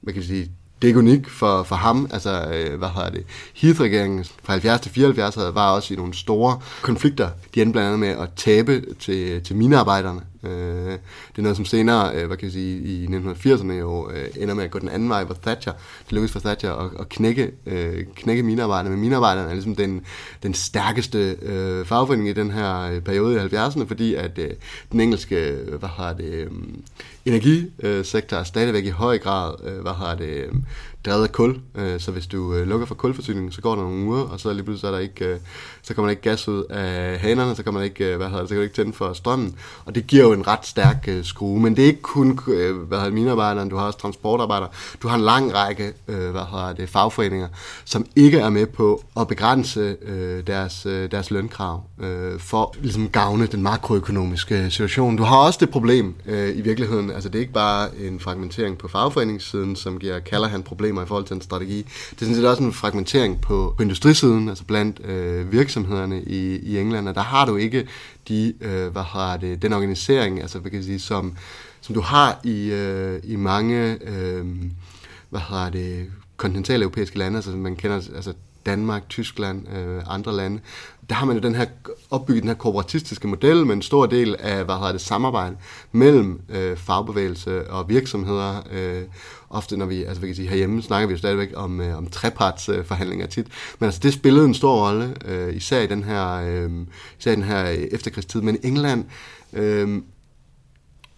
hvad 0.01 0.13
kan 0.13 0.22
jeg 0.22 0.27
sige, 0.27 0.51
det 0.81 0.89
er 0.89 0.98
unik 0.98 1.12
unikt 1.13 1.29
for, 1.29 1.63
for 1.63 1.75
ham. 1.75 2.10
Altså, 2.13 2.51
øh, 2.53 2.77
hvad 2.79 2.89
hedder 2.89 3.10
det? 3.10 3.25
Heath-regeringen 3.55 4.25
fra 4.43 4.53
70 4.53 4.81
til 4.81 4.91
74 4.91 5.36
havde- 5.36 5.55
var 5.55 5.72
også 5.72 5.93
i 5.93 5.98
nogle 5.98 6.13
store 6.13 6.60
konflikter. 6.81 7.29
De 7.55 7.62
endte 7.62 7.72
blandt 7.72 7.88
andet 7.88 8.00
med 8.00 8.10
at 8.10 8.29
tabe 8.36 8.86
til, 9.00 9.43
til 9.43 9.55
minearbejderne. 9.55 10.22
Øh, 10.43 10.91
det 11.31 11.38
er 11.38 11.41
noget, 11.41 11.55
som 11.55 11.65
senere, 11.65 12.15
øh, 12.15 12.27
hvad 12.27 12.38
kan 12.38 12.45
jeg 12.45 12.53
sige, 12.53 12.81
i 12.81 13.05
1980'erne 13.05 13.71
jo 13.71 14.10
øh, 14.12 14.27
ender 14.38 14.53
med 14.53 14.63
at 14.63 14.71
gå 14.71 14.79
den 14.79 14.89
anden 14.89 15.10
vej, 15.10 15.24
hvor 15.24 15.36
Thatcher, 15.41 15.74
det 16.03 16.12
lykkedes 16.12 16.31
for 16.31 16.39
Thatcher 16.39 16.74
at, 16.74 16.91
at 17.00 17.10
knække, 17.10 17.51
øh, 17.65 18.05
knække 18.15 18.43
minearbejderne. 18.43 18.89
Men 18.89 19.00
minearbejderne 19.00 19.50
er 19.50 19.53
ligesom 19.53 19.75
den, 19.75 20.05
den 20.43 20.53
stærkeste 20.53 21.38
øh, 21.41 21.86
fagforening 21.86 22.29
i 22.29 22.33
den 22.33 22.51
her 22.51 22.81
øh, 22.81 23.01
periode 23.01 23.36
i 23.36 23.55
70'erne, 23.55 23.86
fordi 23.86 24.15
at 24.15 24.38
øh, 24.38 24.50
den 24.91 25.00
engelske, 25.00 25.36
øh, 25.36 25.79
hvad 25.79 25.89
har 25.89 26.13
det, 26.13 26.25
øh, 26.25 26.51
energisektor 27.25 28.38
øh, 28.38 28.41
er 28.41 28.43
stadigvæk 28.43 28.86
i 28.86 28.89
høj 28.89 29.17
grad, 29.17 29.53
øh, 29.63 29.81
hvad 29.81 29.91
har 29.91 30.15
det, 30.15 30.29
øh, 30.29 30.53
drevet 31.05 31.24
af 31.24 31.31
kul. 31.31 31.60
Øh, 31.75 32.00
så 32.00 32.12
hvis 32.12 32.27
du 32.27 32.53
øh, 32.53 32.67
lukker 32.67 32.86
for 32.86 32.96
kulforsyningen, 32.96 33.51
så 33.51 33.62
går 33.62 33.75
der 33.75 33.81
nogle 33.81 34.05
uger, 34.05 34.22
og 34.22 34.39
så 34.39 34.53
lige 34.53 34.63
pludselig 34.63 34.81
så 34.81 34.88
er 34.88 34.91
der 34.91 35.00
ikke, 35.00 35.25
øh, 35.25 35.39
så 35.81 35.93
kommer 35.93 36.08
der 36.08 36.12
ikke 36.12 36.29
gas 36.29 36.48
ud 36.48 36.63
af 36.63 37.20
hanerne, 37.20 37.55
så 37.55 37.63
kan 37.63 37.74
man 37.74 37.84
ikke, 37.84 38.05
øh, 38.05 38.17
hvad 38.17 38.27
hedder 38.27 38.39
det, 38.39 38.50
så 38.50 38.53
kan 38.53 38.58
du 38.60 38.63
ikke 38.63 38.75
tænde 38.75 38.93
for 38.93 39.13
strømmen. 39.13 39.55
Og 39.86 39.96
det 39.96 40.08
giver 40.08 40.24
jo 40.24 40.34
en 40.34 40.48
ret 40.48 40.65
stærk 40.65 41.05
øh, 41.08 41.24
skrue. 41.24 41.60
Men 41.60 41.75
det 41.75 41.84
er 41.84 41.88
ikke 41.88 42.01
kun, 42.01 42.39
øh, 42.48 42.77
hvad 42.77 43.00
hedder 43.00 43.53
det, 43.53 43.72
du 43.72 43.75
har 43.75 43.86
også 43.86 44.00
transportarbejdere. 44.00 44.70
Du 45.01 45.08
har 45.08 45.15
en 45.15 45.22
lang 45.22 45.53
række, 45.53 45.93
øh, 46.08 46.31
hvad 46.31 46.41
hedder 46.51 46.74
det, 46.74 46.89
fagforeninger, 46.89 47.48
som 47.86 48.05
ikke 48.15 48.39
er 48.39 48.50
med 48.50 48.65
på 48.65 49.03
at 49.20 49.27
begrænse 49.27 49.96
øh, 50.01 50.48
deres, 50.48 50.86
øh, 50.86 51.12
deres 51.12 51.31
lønkrav 51.31 51.84
øh, 52.00 52.39
for 52.39 52.75
ligesom 52.81 53.10
gavne 53.10 53.46
den 53.46 53.63
makroøkonomiske 53.63 54.63
øh, 54.63 54.72
situation. 54.72 55.17
Du 55.17 55.24
har 55.24 55.38
også 55.38 55.58
det 55.62 55.70
problem 55.70 56.15
øh, 56.25 56.58
i 56.58 56.62
virkeligheden, 56.62 57.12
altså 57.12 57.29
det 57.29 57.36
er 57.36 57.39
ikke 57.39 57.53
bare 57.53 57.98
en 58.00 58.20
fragmentering 58.20 58.77
på 58.77 58.88
fagforeningssiden, 58.88 59.75
som 59.75 60.00
giver 60.00 60.20
Callahan 60.20 60.63
problemer 60.63 60.90
i 60.99 61.06
forhold 61.06 61.25
til 61.25 61.34
en 61.36 61.41
strategi. 61.41 61.77
Det 61.77 62.21
er 62.21 62.25
sådan 62.25 62.36
set 62.36 62.47
også 62.47 62.63
en 62.63 62.73
fragmentering 62.73 63.41
på, 63.41 63.73
på 63.77 63.84
industrisiden, 63.84 64.49
altså 64.49 64.63
blandt 64.63 65.06
øh, 65.06 65.51
virksomhederne 65.51 66.23
i, 66.23 66.56
i 66.56 66.80
England, 66.80 67.10
og 67.10 67.15
der 67.15 67.21
har 67.21 67.45
du 67.45 67.56
ikke 67.56 67.88
de, 68.27 68.54
øh, 68.62 68.88
hvad 68.88 69.04
har 69.04 69.38
det, 69.38 69.62
den 69.62 69.73
organisering, 69.73 70.41
altså 70.41 70.60
hvad 70.60 70.71
kan 70.71 70.77
jeg 70.77 70.86
sige, 70.86 70.99
som, 70.99 71.34
som 71.82 71.95
du 71.95 72.01
har 72.01 72.39
i, 72.43 72.71
øh, 72.71 73.19
i 73.23 73.36
mange, 73.36 73.97
øh, 74.01 74.45
hvad 75.30 75.41
har 75.41 75.69
det, 75.69 76.12
kontinentale 76.41 76.84
europæiske 76.84 77.17
lande, 77.17 77.38
altså 77.38 77.51
man 77.51 77.75
kender 77.75 77.95
altså 78.15 78.34
Danmark, 78.65 79.10
Tyskland, 79.10 79.67
øh, 79.78 80.02
andre 80.08 80.36
lande, 80.36 80.60
der 81.10 81.15
har 81.15 81.26
man 81.26 81.36
jo 81.36 81.41
den 81.41 81.56
her, 81.56 81.65
opbygget 82.10 82.43
den 82.43 82.50
her 82.50 82.56
kooperatistiske 82.56 83.28
model 83.28 83.65
med 83.65 83.76
en 83.76 83.82
stor 83.82 84.06
del 84.06 84.36
af, 84.39 84.65
hvad 84.65 84.76
hedder 84.76 84.91
det, 84.91 85.02
samarbejde 85.02 85.56
mellem 85.91 86.41
øh, 86.50 86.78
fagbevægelse 86.78 87.71
og 87.71 87.89
virksomheder. 87.89 88.67
Øh, 88.71 89.04
ofte 89.50 89.78
når 89.78 89.86
vi, 89.86 90.04
altså 90.04 90.21
vi 90.21 90.28
kan 90.28 90.36
sige, 90.36 90.47
herhjemme 90.47 90.82
snakker 90.82 91.08
vi 91.08 91.12
jo 91.12 91.17
stadigvæk 91.17 91.50
om, 91.56 91.82
øh, 91.82 91.97
om 91.97 92.08
trepartsforhandlinger 92.08 93.28
tit, 93.28 93.47
men 93.80 93.86
altså 93.86 94.00
det 94.04 94.13
spillede 94.13 94.45
en 94.45 94.54
stor 94.54 94.88
rolle, 94.88 95.15
øh, 95.26 95.56
især 95.56 95.82
i 95.82 95.88
den 95.88 96.04
her, 96.04 96.32
øh, 96.34 96.71
især 97.19 97.32
i 97.32 97.36
den 97.36 97.43
her 97.43 97.63
efterkrigstid, 97.91 98.41
men 98.41 98.56
i 98.56 98.67
England, 98.67 99.06
øh, 99.54 100.02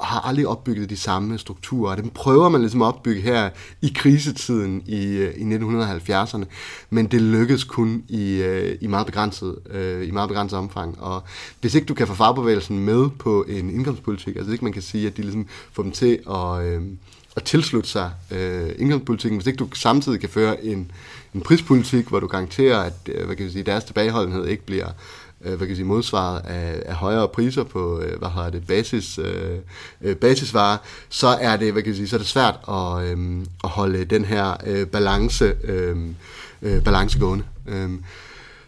har 0.03 0.19
aldrig 0.19 0.47
opbygget 0.47 0.89
de 0.89 0.97
samme 0.97 1.37
strukturer, 1.37 1.91
og 1.91 1.97
dem 1.97 2.09
prøver 2.09 2.49
man 2.49 2.61
ligesom 2.61 2.81
at 2.81 2.85
opbygge 2.85 3.21
her 3.21 3.49
i 3.81 3.91
krisetiden 3.95 4.83
i, 4.85 5.05
øh, 5.05 5.33
i 5.35 5.43
1970'erne, 5.43 6.45
men 6.89 7.05
det 7.05 7.21
lykkedes 7.21 7.63
kun 7.63 8.03
i, 8.07 8.41
øh, 8.41 8.77
i, 8.81 8.87
meget 8.87 9.05
begrænset, 9.05 9.55
øh, 9.69 10.07
i 10.07 10.11
meget 10.11 10.29
begrænset 10.29 10.59
omfang, 10.59 11.01
og 11.01 11.23
hvis 11.61 11.75
ikke 11.75 11.85
du 11.85 11.93
kan 11.93 12.07
få 12.07 12.13
fagbevægelsen 12.13 12.79
med 12.79 13.09
på 13.19 13.43
en 13.43 13.69
indkomstpolitik, 13.69 14.35
altså 14.35 14.51
ikke 14.51 14.65
man 14.65 14.73
kan 14.73 14.81
sige, 14.81 15.07
at 15.07 15.17
de 15.17 15.21
ligesom 15.21 15.47
får 15.71 15.83
dem 15.83 15.91
til 15.91 16.19
at, 16.29 16.65
øh, 16.65 16.81
at 17.35 17.43
tilslutte 17.43 17.89
sig 17.89 18.11
øh, 18.31 18.71
indkomstpolitikken, 18.77 19.37
hvis 19.37 19.47
ikke 19.47 19.57
du 19.57 19.67
samtidig 19.73 20.19
kan 20.19 20.29
føre 20.29 20.65
en, 20.65 20.91
en 21.33 21.41
prispolitik, 21.41 22.07
hvor 22.07 22.19
du 22.19 22.27
garanterer, 22.27 22.77
at 22.79 22.93
øh, 23.07 23.25
hvad 23.25 23.35
kan 23.35 23.45
vi 23.45 23.51
sige, 23.51 23.63
deres 23.63 23.83
tilbageholdenhed 23.83 24.47
ikke 24.47 24.65
bliver 24.65 24.87
øh, 25.45 25.49
hvad 25.49 25.57
kan 25.57 25.67
jeg 25.67 25.75
sige, 25.75 25.85
modsvaret 25.85 26.41
af, 26.45 26.83
af 26.85 26.95
højere 26.95 27.27
priser 27.27 27.63
på, 27.63 27.99
øh, 27.99 28.19
hvad 28.19 28.29
hedder 28.29 28.49
det, 28.49 28.67
basis, 28.67 29.19
øh, 29.19 29.57
øh 30.01 30.15
basisvarer, 30.15 30.77
så 31.09 31.27
er 31.27 31.57
det, 31.57 31.71
hvad 31.71 31.81
kan 31.81 31.89
jeg 31.89 31.95
sige, 31.95 32.07
så 32.07 32.15
er 32.15 32.17
det 32.17 32.27
svært 32.27 32.59
at, 32.69 33.03
øh, 33.03 33.45
at 33.63 33.69
holde 33.69 34.05
den 34.05 34.25
her 34.25 34.53
øh, 34.65 34.87
balance, 34.87 35.53
øh, 35.63 35.97
øh, 36.61 36.83
balance 36.83 37.19
gående. 37.19 37.43
Øh, 37.67 37.89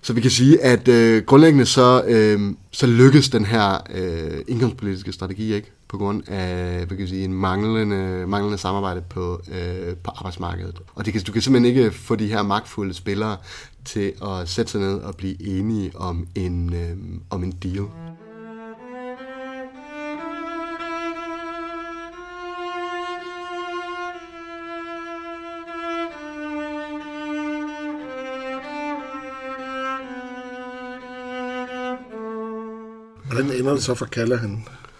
så 0.01 0.13
vi 0.13 0.21
kan 0.21 0.31
sige, 0.31 0.63
at 0.63 0.87
øh, 0.87 1.23
grundlæggende 1.23 1.65
så, 1.65 2.03
øh, 2.07 2.53
så 2.71 2.87
lykkes 2.87 3.29
den 3.29 3.45
her 3.45 3.77
øh, 3.95 4.41
indkomstpolitiske 4.47 5.11
strategi 5.11 5.53
ikke, 5.53 5.71
på 5.87 5.97
grund 5.97 6.23
af 6.27 6.77
hvad 6.77 6.87
kan 6.87 6.99
jeg 6.99 7.09
sige, 7.09 7.23
en 7.23 7.33
manglende, 7.33 8.27
manglende 8.27 8.57
samarbejde 8.57 9.03
på, 9.09 9.41
øh, 9.51 9.95
på 10.03 10.11
arbejdsmarkedet. 10.15 10.79
Og 10.95 11.05
det 11.05 11.13
kan, 11.13 11.23
du 11.23 11.31
kan 11.31 11.41
simpelthen 11.41 11.75
ikke 11.75 11.91
få 11.91 12.15
de 12.15 12.27
her 12.27 12.43
magtfulde 12.43 12.93
spillere 12.93 13.37
til 13.85 14.13
at 14.21 14.49
sætte 14.49 14.71
sig 14.71 14.81
ned 14.81 14.99
og 14.99 15.15
blive 15.15 15.47
enige 15.47 15.91
om 15.95 16.27
en, 16.35 16.73
øh, 16.73 16.97
om 17.29 17.43
en 17.43 17.51
deal. 17.51 17.85
Hvordan 33.25 33.51
ender 33.51 33.73
det 33.73 33.83
så 33.83 33.93
for 33.93 34.05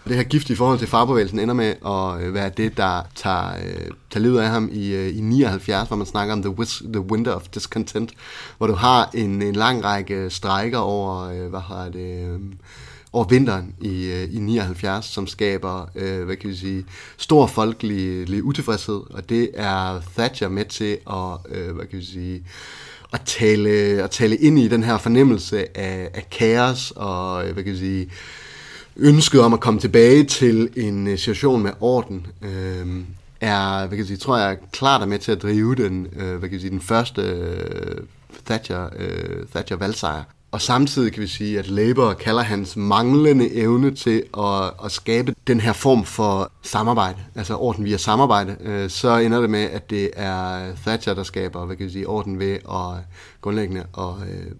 og 0.06 0.10
Det 0.10 0.16
her 0.16 0.24
gift 0.24 0.50
i 0.50 0.54
forhold 0.54 0.78
til 0.78 0.88
fagbevægelsen 0.88 1.38
ender 1.38 1.54
med 1.54 1.74
at 1.86 2.26
øh, 2.26 2.34
være 2.34 2.50
det, 2.56 2.76
der 2.76 3.02
tager, 3.14 3.56
øh, 3.56 3.90
tager 4.10 4.22
livet 4.22 4.40
af 4.40 4.48
ham 4.48 4.68
i, 4.72 4.94
øh, 4.94 5.16
i 5.16 5.20
79, 5.20 5.88
hvor 5.88 5.96
man 5.96 6.06
snakker 6.06 6.34
om 6.34 6.42
the, 6.42 6.54
wis- 6.60 6.92
the 6.92 7.00
Winter 7.00 7.32
of 7.32 7.48
Discontent, 7.48 8.12
hvor 8.58 8.66
du 8.66 8.72
har 8.72 9.10
en, 9.14 9.42
en 9.42 9.54
lang 9.56 9.84
række 9.84 10.30
strejker 10.30 10.78
over, 10.78 11.28
øh, 11.30 11.50
hvad 11.50 11.60
har 11.60 11.88
det, 11.88 12.28
øh, 12.28 12.40
over 13.12 13.24
vinteren 13.24 13.74
i, 13.80 14.06
øh, 14.06 14.34
i 14.34 14.38
79, 14.38 15.04
som 15.04 15.26
skaber, 15.26 15.86
øh, 15.94 16.24
hvad 16.24 16.36
kan 16.36 16.50
vi 16.50 16.56
sige, 16.56 16.84
stor 17.16 17.46
folkelig 17.46 18.28
øh, 18.30 18.44
utilfredshed, 18.44 19.00
og 19.10 19.28
det 19.28 19.50
er 19.54 20.00
Thatcher 20.16 20.48
med 20.48 20.64
til 20.64 20.98
at, 21.10 21.58
øh, 21.58 21.74
hvad 21.74 21.86
kan 21.86 21.98
vi 21.98 22.04
sige, 22.04 22.42
at 23.12 23.20
tale, 23.26 23.70
at 24.02 24.10
tale 24.10 24.36
ind 24.36 24.58
i 24.58 24.68
den 24.68 24.82
her 24.82 24.98
fornemmelse 24.98 25.78
af, 25.78 26.10
af 26.14 26.30
kaos 26.30 26.92
og, 26.96 27.46
øh, 27.46 27.52
hvad 27.52 27.62
kan 27.62 27.72
jeg 27.72 27.78
sige, 27.80 28.10
ønsket 28.98 29.40
om 29.40 29.52
at 29.52 29.60
komme 29.60 29.80
tilbage 29.80 30.24
til 30.24 30.70
en 30.76 31.06
øh, 31.08 31.18
situation 31.18 31.62
med 31.62 31.72
orden, 31.80 32.26
øh, 32.42 32.86
er, 33.40 33.78
hvad 33.78 33.88
kan 33.88 33.98
jeg 33.98 34.06
sige, 34.06 34.16
tror 34.16 34.38
jeg, 34.38 34.56
klart 34.72 35.02
er 35.02 35.06
med 35.06 35.18
til 35.18 35.32
at 35.32 35.42
drive 35.42 35.74
den, 35.74 36.06
øh, 36.16 36.30
hvad 36.30 36.40
kan 36.40 36.52
jeg 36.52 36.60
sige, 36.60 36.70
den 36.70 36.80
første 36.80 37.22
øh, 37.22 37.96
Thatcher, 38.46 38.88
øh, 38.98 39.46
Thatcher 39.54 39.76
valgsejr. 39.76 40.22
og 40.50 40.60
samtidig 40.60 41.12
kan 41.12 41.22
vi 41.22 41.26
sige, 41.26 41.58
at 41.58 41.68
Labour 41.68 42.12
kalder 42.12 42.42
hans 42.42 42.76
manglende 42.76 43.54
evne 43.54 43.94
til 43.94 44.22
at, 44.38 44.72
at 44.84 44.92
skabe 44.92 45.34
den 45.46 45.60
her 45.60 45.72
form 45.72 46.04
for 46.04 46.52
samarbejde, 46.62 47.18
altså 47.34 47.56
orden 47.56 47.84
via 47.84 47.96
samarbejde, 47.96 48.56
øh, 48.60 48.90
så 48.90 49.16
ender 49.16 49.40
det 49.40 49.50
med, 49.50 49.64
at 49.64 49.90
det 49.90 50.10
er 50.16 50.72
Thatcher, 50.76 51.14
der 51.14 51.22
skaber 51.22 51.64
hvad 51.64 51.76
kan 51.76 51.86
vi 51.86 51.92
sige, 51.92 52.08
orden 52.08 52.38
ved 52.38 52.54
at 52.54 53.04
grundlæggende 53.40 53.84
og 53.92 54.18
øh, 54.30 54.52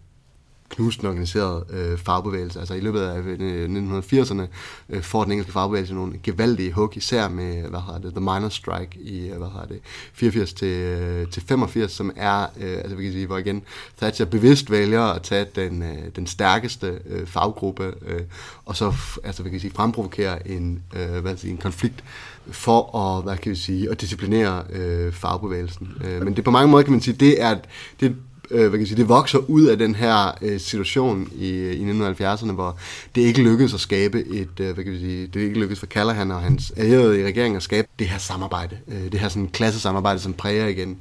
knuse 0.68 1.00
den 1.00 1.09
organiserede 1.09 1.64
øh, 1.70 1.98
fagbevægelse. 1.98 2.59
Altså 2.59 2.74
i 2.74 2.81
løbet 2.81 3.00
af 3.00 3.18
øh, 3.18 4.00
1980'erne 4.00 4.42
øh, 4.90 5.02
får 5.02 5.22
den 5.22 5.33
engelske 5.33 5.52
fagbevægelse 5.52 5.94
nogle 5.94 6.18
gevaldige 6.22 6.72
hug, 6.72 6.96
især 6.96 7.29
med, 7.29 7.64
øh, 7.64 7.70
hvad 7.70 7.81
hedder 7.81 8.00
det, 8.00 8.11
The 8.11 8.20
Miners 8.20 8.55
Strike 8.55 8.98
i, 9.00 9.29
øh, 9.29 9.38
hvad 9.38 9.48
hedder 9.48 9.66
det, 9.66 9.81
84 10.12 10.52
til, 10.52 10.68
øh, 10.68 11.29
til 11.29 11.42
85, 11.42 11.92
som 11.92 12.12
er, 12.16 12.46
øh, 12.61 12.76
altså 12.76 12.96
vi 12.96 13.02
kan 13.02 13.12
sige, 13.12 13.26
hvor 13.26 13.38
igen 13.38 13.62
Thatcher 13.98 14.26
bevidst 14.26 14.70
vælger 14.70 15.02
at 15.02 15.22
tage 15.22 15.46
den, 15.55 15.83
øh, 15.83 15.98
den 16.16 16.26
stærkeste 16.26 16.98
øh, 17.07 17.26
faggruppe, 17.26 17.94
øh, 18.07 18.20
og 18.64 18.76
så, 18.76 18.94
altså 19.24 19.42
vi 19.42 19.50
kan 19.50 19.61
sige, 19.61 19.72
fremprovokere 19.74 20.48
en, 20.48 20.83
øh, 20.96 21.20
hvad 21.22 21.37
sige, 21.37 21.50
en 21.50 21.59
konflikt 21.59 22.05
for 22.50 22.98
at, 22.98 23.24
hvad 23.24 23.37
kan 23.37 23.50
vi 23.50 23.57
sige, 23.57 23.90
at 23.90 24.00
disciplinere 24.00 24.64
øh, 24.70 25.12
fagbevægelsen. 25.12 25.88
Øh, 26.05 26.22
men 26.22 26.37
det 26.37 26.44
på 26.44 26.50
mange 26.50 26.70
måder 26.70 26.83
kan 26.83 26.92
man 26.92 27.00
sige, 27.00 27.16
det 27.16 27.42
er, 27.42 27.57
det 28.00 28.11
er 28.11 28.14
øh, 28.50 28.61
hvad 28.61 28.70
kan 28.70 28.80
jeg 28.80 28.88
sige, 28.88 28.98
det 28.98 29.09
vokser 29.09 29.38
ud 29.38 29.64
af 29.64 29.78
den 29.78 29.94
her 29.94 30.38
øh, 30.42 30.61
situation 30.61 31.28
i, 31.35 31.48
i 31.70 31.90
1970'erne, 31.90 32.52
hvor 32.52 32.78
det 33.14 33.22
ikke 33.22 33.42
lykkedes 33.42 33.74
at 33.74 33.80
skabe 33.80 34.24
et, 34.26 34.61
øh, 34.61 34.74
hvad 34.74 34.85
kan 34.85 34.92
jeg 34.92 35.00
sige, 35.00 35.26
det 35.26 35.40
ikke 35.40 35.61
lykkedes 35.61 35.78
for 35.78 35.87
Callahan 35.87 36.30
og 36.30 36.40
hans 36.40 36.72
allierede 36.76 37.20
i 37.20 37.24
regeringen 37.24 37.56
at 37.56 37.62
skabe 37.62 37.88
det 37.98 38.09
her 38.09 38.18
samarbejde, 38.18 38.78
øh, 38.88 39.12
det 39.12 39.20
her 39.20 39.28
sådan 39.28 39.48
klassesamarbejde, 39.48 40.18
som 40.20 40.32
præger 40.32 40.66
igen 40.66 40.98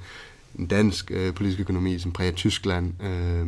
en 0.59 0.65
dansk 0.65 1.11
øh, 1.11 1.33
politisk 1.33 1.59
økonomi, 1.59 1.99
som 1.99 2.11
præger 2.11 2.31
Tyskland, 2.31 2.93
øh, 3.03 3.47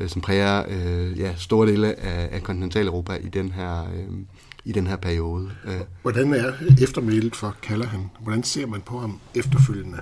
øh, 0.00 0.08
som 0.08 0.20
præger 0.20 0.64
øh, 0.68 1.18
ja, 1.18 1.34
store 1.36 1.66
dele 1.66 2.00
af, 2.00 2.28
af 2.32 2.42
kontinentaleuropa 2.42 3.12
i 3.14 3.28
den 3.28 3.52
her 3.52 3.82
øh, 3.82 4.18
i 4.64 4.72
den 4.72 4.86
her 4.86 4.96
periode. 4.96 5.50
Øh. 5.64 5.80
Hvordan 6.02 6.34
er 6.34 6.52
eftermælet 6.82 7.36
for 7.36 7.56
Callahan? 7.62 8.10
Hvordan 8.20 8.42
ser 8.42 8.66
man 8.66 8.80
på 8.80 8.98
ham 8.98 9.20
efterfølgende? 9.34 9.98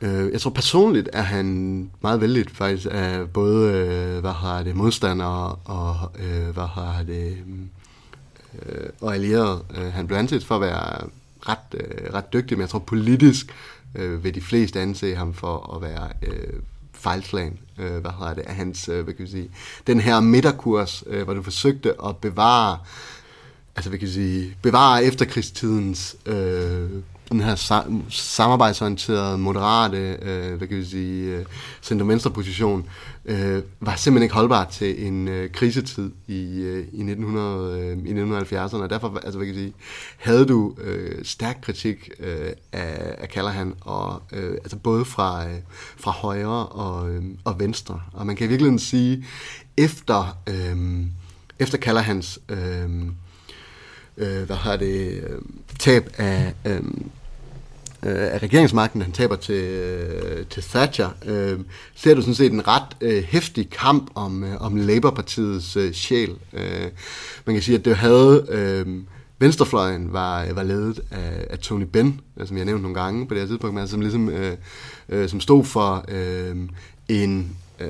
Øh, 0.00 0.32
jeg 0.32 0.40
tror 0.40 0.50
personligt 0.50 1.08
er 1.12 1.22
han 1.22 1.46
meget 2.00 2.20
vældig 2.20 2.46
faktisk 2.52 2.86
af 2.90 3.30
både, 3.30 3.72
øh, 3.72 4.20
hvad 4.20 4.32
har 4.32 4.62
det, 4.62 4.76
modstandere 4.76 5.56
og, 5.64 5.96
øh, 6.18 6.48
hvad 6.48 6.66
har 6.66 7.02
det, 7.02 7.36
øh, 8.66 8.88
og 9.00 9.14
allierede. 9.14 9.64
Øh, 9.76 9.92
han 9.92 10.06
blev 10.06 10.18
anset 10.18 10.44
for 10.44 10.54
at 10.54 10.60
være 10.60 11.06
ret, 11.48 11.74
øh, 11.74 12.14
ret 12.14 12.32
dygtig, 12.32 12.56
men 12.56 12.60
jeg 12.60 12.68
tror 12.68 12.78
politisk 12.78 13.54
øh, 13.94 14.24
vil 14.24 14.34
de 14.34 14.40
fleste 14.40 14.80
anse 14.80 15.14
ham 15.14 15.34
for 15.34 15.76
at 15.76 15.82
være 15.82 16.08
øh, 16.22 16.60
fejlslagen, 16.92 17.58
øh, 17.78 17.96
hvad 17.96 18.10
hedder 18.18 18.34
det, 18.34 18.42
af 18.42 18.54
hans, 18.54 18.88
øh, 18.88 19.04
hvad 19.04 19.14
kan 19.14 19.24
vi 19.24 19.30
sige, 19.30 19.50
den 19.86 20.00
her 20.00 20.20
midterkurs, 20.20 21.04
øh, 21.06 21.22
hvor 21.22 21.34
du 21.34 21.42
forsøgte 21.42 21.94
at 22.06 22.16
bevare, 22.16 22.78
altså 23.76 23.90
hvad 23.90 23.98
kan 23.98 24.08
vi 24.08 24.12
sige, 24.12 24.56
bevare 24.62 25.04
efterkrigstidens 25.04 26.16
øh, 26.26 26.90
den 27.32 27.40
her 27.40 27.54
samarbejdsorienterede, 28.10 29.38
moderate, 29.38 30.18
øh, 30.22 30.54
hvad 30.54 30.68
kan 30.68 30.76
vi 30.76 30.84
sige, 30.84 31.36
øh, 31.36 31.44
center-venstre 31.82 32.30
position, 32.30 32.88
øh, 33.24 33.62
var 33.80 33.96
simpelthen 33.96 34.22
ikke 34.22 34.34
holdbart 34.34 34.68
til 34.68 35.06
en 35.06 35.28
øh, 35.28 35.50
krisetid 35.50 36.10
i, 36.26 36.60
øh, 36.60 36.78
i, 36.92 37.02
1900, 37.02 37.80
øh, 37.80 37.98
i 37.98 38.12
1970'erne, 38.12 38.82
og 38.82 38.90
derfor 38.90 39.20
altså, 39.24 39.38
hvad 39.38 39.46
kan 39.46 39.54
sige, 39.54 39.72
havde 40.16 40.46
du 40.46 40.74
øh, 40.80 41.24
stærk 41.24 41.58
kritik 41.62 42.10
øh, 42.20 42.50
af, 42.72 43.14
af 43.18 43.28
Callahan, 43.28 43.74
og, 43.80 44.22
øh, 44.32 44.52
altså 44.52 44.76
både 44.76 45.04
fra, 45.04 45.46
øh, 45.48 45.58
fra 45.96 46.10
højre 46.10 46.66
og, 46.66 47.10
øh, 47.10 47.22
og 47.44 47.60
venstre. 47.60 48.00
Og 48.12 48.26
man 48.26 48.36
kan 48.36 48.48
virkelig 48.48 48.80
sige, 48.80 49.24
efter, 49.76 50.38
øh, 50.48 51.06
efter 51.58 51.78
Callahans 51.78 52.38
øh, 52.48 52.88
øh, 54.16 54.42
hvad 54.42 54.56
har 54.56 54.76
det, 54.76 55.22
øh, 55.22 55.38
tab 55.78 56.10
af, 56.18 56.54
øh, 56.64 56.76
øh, 58.02 58.34
af 58.34 58.42
regeringsmagten, 58.42 59.02
han 59.02 59.12
taber 59.12 59.36
til, 59.36 59.64
øh, 59.64 60.46
til 60.46 60.62
Thatcher, 60.62 61.10
øh, 61.26 61.60
ser 61.94 62.14
du 62.14 62.20
sådan 62.20 62.34
set 62.34 62.52
en 62.52 62.68
ret 62.68 62.96
øh, 63.00 63.22
hæftig 63.22 63.70
kamp 63.70 64.10
om, 64.14 64.44
øh, 64.44 64.60
om 64.60 64.76
Labour-partiets 64.76 65.76
øh, 65.76 65.92
sjæl. 65.92 66.36
Øh, 66.52 66.90
man 67.46 67.54
kan 67.56 67.62
sige, 67.62 67.78
at 67.78 67.84
det 67.84 67.96
havde... 67.96 68.46
Øh, 68.48 68.86
Venstrefløjen 69.38 70.12
var, 70.12 70.44
øh, 70.44 70.56
var 70.56 70.62
ledet 70.62 71.00
af, 71.10 71.46
af 71.50 71.58
Tony 71.58 71.82
Benn, 71.82 72.20
som 72.44 72.56
jeg 72.56 72.64
nævnte 72.64 72.82
nogle 72.82 73.00
gange 73.00 73.26
på 73.26 73.34
det 73.34 73.42
her 73.42 73.48
tidspunkt, 73.48 73.74
men 73.74 73.88
som 73.88 74.00
ligesom 74.00 74.28
øh, 74.28 74.56
øh, 75.08 75.28
som 75.28 75.40
stod 75.40 75.64
for 75.64 76.04
øh, 76.08 76.56
en 77.08 77.56
øh, 77.80 77.88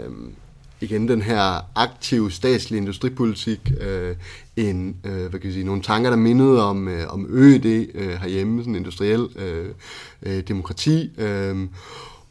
igen 0.85 1.09
den 1.09 1.23
her 1.23 1.71
aktive 1.75 2.31
statslige 2.31 2.81
industripolitik, 2.81 3.73
øh, 3.81 4.17
en, 4.57 4.97
øh, 5.05 5.13
hvad 5.13 5.41
kan 5.41 5.45
jeg 5.45 5.53
sige, 5.53 5.65
nogle 5.65 5.83
tanker, 5.83 6.11
der 6.11 6.17
mindede 6.17 6.65
om, 6.65 6.89
øh, 6.89 7.07
om 7.09 7.27
ØD 7.31 7.87
øh, 7.95 8.09
herhjemme, 8.09 8.61
sådan 8.61 8.77
industriel 8.77 9.29
øh, 9.37 9.69
øh, 10.23 10.43
demokrati, 10.49 11.11
øh, 11.19 11.57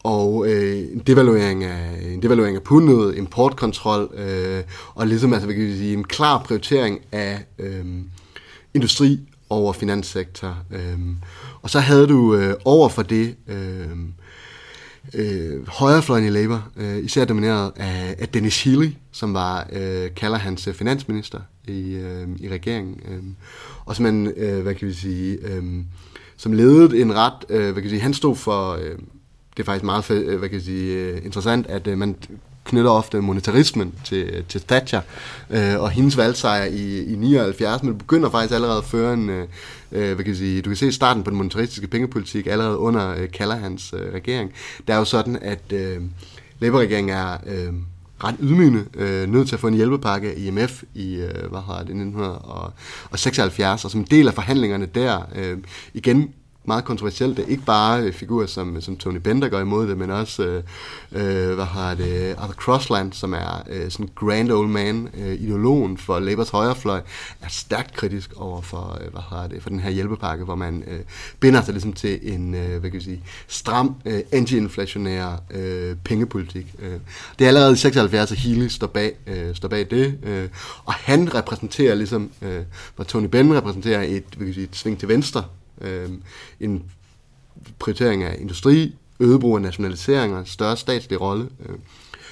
og 0.03 0.47
øh, 0.47 0.77
en, 0.77 0.99
devaluering 0.99 1.63
af, 1.63 1.99
en 2.13 2.21
devaluering 2.21 2.55
af 2.55 2.63
pundet, 2.63 3.17
importkontrol, 3.17 4.09
øh, 4.17 4.63
og 4.95 5.07
ligesom 5.07 5.33
altså, 5.33 5.45
hvad 5.45 5.55
kan 5.55 5.69
jeg 5.69 5.77
sige, 5.77 5.93
en 5.93 6.03
klar 6.03 6.37
prioritering 6.37 6.99
af 7.11 7.45
øh, 7.59 7.85
industri 8.73 9.19
over 9.49 9.73
finanssektor. 9.73 10.57
Øh, 10.71 10.99
og 11.61 11.69
så 11.69 11.79
havde 11.79 12.07
du 12.07 12.35
øh, 12.35 12.55
over 12.65 12.89
for 12.89 13.01
det 13.01 13.35
øh, 13.47 13.89
øh, 15.13 15.67
højrefløjen 15.67 16.25
i 16.25 16.29
Labour, 16.29 16.69
øh, 16.77 17.03
især 17.03 17.25
domineret 17.25 17.71
af, 17.75 18.15
af 18.19 18.27
Dennis 18.27 18.63
Healy, 18.63 18.89
som 19.11 19.33
var 19.33 19.67
øh, 19.71 20.09
kalder 20.15 20.37
hans 20.37 20.67
øh, 20.67 20.73
finansminister 20.73 21.39
i, 21.67 21.93
øh, 21.93 22.27
i 22.39 22.49
regeringen. 22.49 22.99
Øh, 23.11 23.23
og 23.85 23.95
som 23.95 24.03
man, 24.03 24.33
øh, 24.37 24.61
hvad 24.61 24.75
kan 24.75 24.87
vi 24.87 24.93
sige, 24.93 25.37
øh, 25.43 25.63
som 26.37 26.53
ledede 26.53 27.01
en 27.01 27.15
ret, 27.15 27.45
øh, 27.49 27.63
hvad 27.63 27.73
kan 27.73 27.83
vi 27.83 27.89
sige, 27.89 28.01
han 28.01 28.13
stod 28.13 28.35
for, 28.35 28.73
øh, 28.73 28.97
det 29.57 29.59
er 29.59 29.63
faktisk 29.63 29.83
meget, 29.83 30.11
øh, 30.11 30.39
hvad 30.39 30.49
kan 30.49 30.57
vi 30.57 30.63
sige, 30.63 30.93
øh, 30.93 31.25
interessant, 31.25 31.67
at 31.67 31.87
øh, 31.87 31.97
man 31.97 32.15
knytter 32.63 32.91
ofte 32.91 33.21
monetarismen 33.21 33.93
til, 34.05 34.43
til 34.49 34.61
Thatcher 34.61 35.01
øh, 35.49 35.81
og 35.81 35.89
hendes 35.89 36.17
valgsejr 36.17 36.65
i, 36.65 37.03
i 37.03 37.15
79, 37.15 37.83
men 37.83 37.97
begynder 37.97 38.29
faktisk 38.29 38.53
allerede 38.53 38.77
at 38.77 38.83
føre 38.83 39.13
en, 39.13 39.29
øh, 39.29 39.47
øh 39.91 40.13
hvad 40.13 40.15
kan 40.15 40.27
jeg 40.27 40.35
sige, 40.35 40.61
du 40.61 40.69
kan 40.69 40.77
se 40.77 40.91
starten 40.91 41.23
på 41.23 41.29
den 41.29 41.37
monetaristiske 41.37 41.87
pengepolitik 41.87 42.47
allerede 42.47 42.77
under 42.77 43.15
øh, 43.15 43.27
Callahans 43.27 43.93
øh, 43.93 44.13
regering. 44.13 44.51
Det 44.87 44.93
er 44.93 44.97
jo 44.97 45.05
sådan, 45.05 45.37
at 45.41 45.73
øh, 45.73 46.01
Labour-regeringen 46.59 47.15
er 47.15 47.37
øh, 47.45 47.73
ret 48.23 48.35
ydmygende 48.39 48.85
øh, 48.95 49.29
nødt 49.29 49.47
til 49.47 49.55
at 49.55 49.59
få 49.59 49.67
en 49.67 49.73
hjælpepakke 49.73 50.29
af 50.29 50.33
IMF 50.37 50.83
i 50.93 51.15
øh, 51.15 51.49
hvad 51.49 51.59
har 51.59 51.77
det, 51.77 51.89
1976, 51.89 53.85
og 53.85 53.91
som 53.91 54.01
en 54.01 54.07
del 54.11 54.27
af 54.27 54.33
forhandlingerne 54.33 54.85
der, 54.85 55.21
øh, 55.35 55.57
igen 55.93 56.33
meget 56.65 56.85
kontroversielt. 56.85 57.37
Det 57.37 57.45
er 57.45 57.49
ikke 57.49 57.65
bare 57.65 58.03
øh, 58.03 58.13
figurer 58.13 58.45
som, 58.45 58.81
som 58.81 58.97
Tony 58.97 59.17
Bender 59.17 59.49
går 59.49 59.59
imod 59.59 59.87
det, 59.87 59.97
men 59.97 60.09
også, 60.09 60.43
øh, 60.43 60.63
øh, 61.11 61.55
hvad 61.55 61.65
har 61.65 61.95
det, 61.95 62.35
Arthur 62.37 62.53
Crossland, 62.53 63.13
som 63.13 63.33
er 63.33 63.63
øh, 63.69 63.91
sådan 63.91 64.09
grand 64.15 64.51
old 64.51 64.67
man, 64.67 65.09
øh, 65.17 65.33
ideologen 65.33 65.97
for 65.97 66.19
Labours 66.19 66.49
højrefløj, 66.49 67.01
er 67.41 67.47
stærkt 67.49 67.93
kritisk 67.93 68.33
over 68.35 68.61
for, 68.61 68.99
øh, 69.05 69.11
hvad 69.11 69.21
har 69.21 69.47
det, 69.47 69.63
for 69.63 69.69
den 69.69 69.79
her 69.79 69.89
hjælpepakke, 69.89 70.45
hvor 70.45 70.55
man 70.55 70.83
øh, 70.87 70.99
binder 71.39 71.61
sig 71.61 71.73
ligesom 71.73 71.93
til 71.93 72.19
en, 72.33 72.55
øh, 72.55 72.79
hvad 72.79 72.91
kan 72.91 72.99
vi 72.99 73.03
sige, 73.03 73.23
stram, 73.47 73.95
øh, 74.05 74.19
anti-inflationær 74.31 75.41
øh, 75.51 75.95
pengepolitik. 76.03 76.75
Øh. 76.79 76.99
Det 77.39 77.45
er 77.45 77.47
allerede 77.47 77.73
i 77.73 77.75
76, 77.75 78.31
at 78.31 78.37
Healy 78.37 78.67
står 78.67 78.87
bag, 78.87 79.13
øh, 79.27 79.55
står 79.55 79.67
bag 79.67 79.87
det, 79.91 80.17
øh, 80.23 80.49
og 80.85 80.93
han 80.93 81.35
repræsenterer 81.35 81.95
ligesom, 81.95 82.31
øh, 82.41 82.61
hvor 82.95 83.03
Tony 83.03 83.25
Benn 83.25 83.55
repræsenterer 83.55 84.01
et, 84.01 84.23
hvad 84.27 84.37
kan 84.37 84.47
vi 84.47 84.53
sige, 84.53 84.63
et 84.63 84.75
sving 84.75 84.99
til 84.99 85.07
venstre, 85.07 85.43
øh, 85.81 86.09
en 86.59 86.83
prioritering 87.79 88.23
af 88.23 88.37
industri, 88.39 88.95
øget 89.19 89.39
brug 89.39 89.55
af 89.55 89.61
nationaliseringer, 89.61 90.43
større 90.43 90.77
statslig 90.77 91.21
rolle. 91.21 91.49
Øh. 91.65 91.75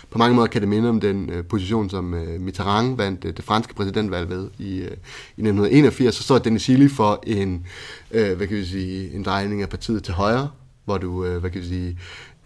På 0.09 0.17
mange 0.17 0.35
måder 0.35 0.47
kan 0.47 0.61
det 0.61 0.69
minde 0.69 0.89
om 0.89 0.99
den 0.99 1.29
øh, 1.29 1.45
position, 1.45 1.89
som 1.89 2.13
øh, 2.13 2.41
Mitterrand 2.41 2.97
vandt 2.97 3.25
øh, 3.25 3.37
det 3.37 3.45
franske 3.45 3.73
præsidentvalg 3.73 4.29
ved 4.29 4.49
i, 4.59 4.77
øh, 4.77 4.91
i 5.37 5.41
1981. 5.41 6.15
Så 6.15 6.23
står 6.23 6.37
Denis 6.37 6.61
Silly 6.61 6.89
for 6.89 7.23
en, 7.27 7.65
øh, 8.11 8.37
hvad 8.37 8.47
kan 8.47 8.57
vi 8.57 8.65
sige, 8.65 9.13
en 9.13 9.23
drejning 9.23 9.61
af 9.61 9.69
partiet 9.69 10.03
til 10.03 10.13
højre, 10.13 10.49
hvor 10.85 10.97
du, 10.97 11.25
øh, 11.25 11.37
hvad 11.37 11.49
kan 11.49 11.61
vi 11.61 11.67
sige, 11.67 11.99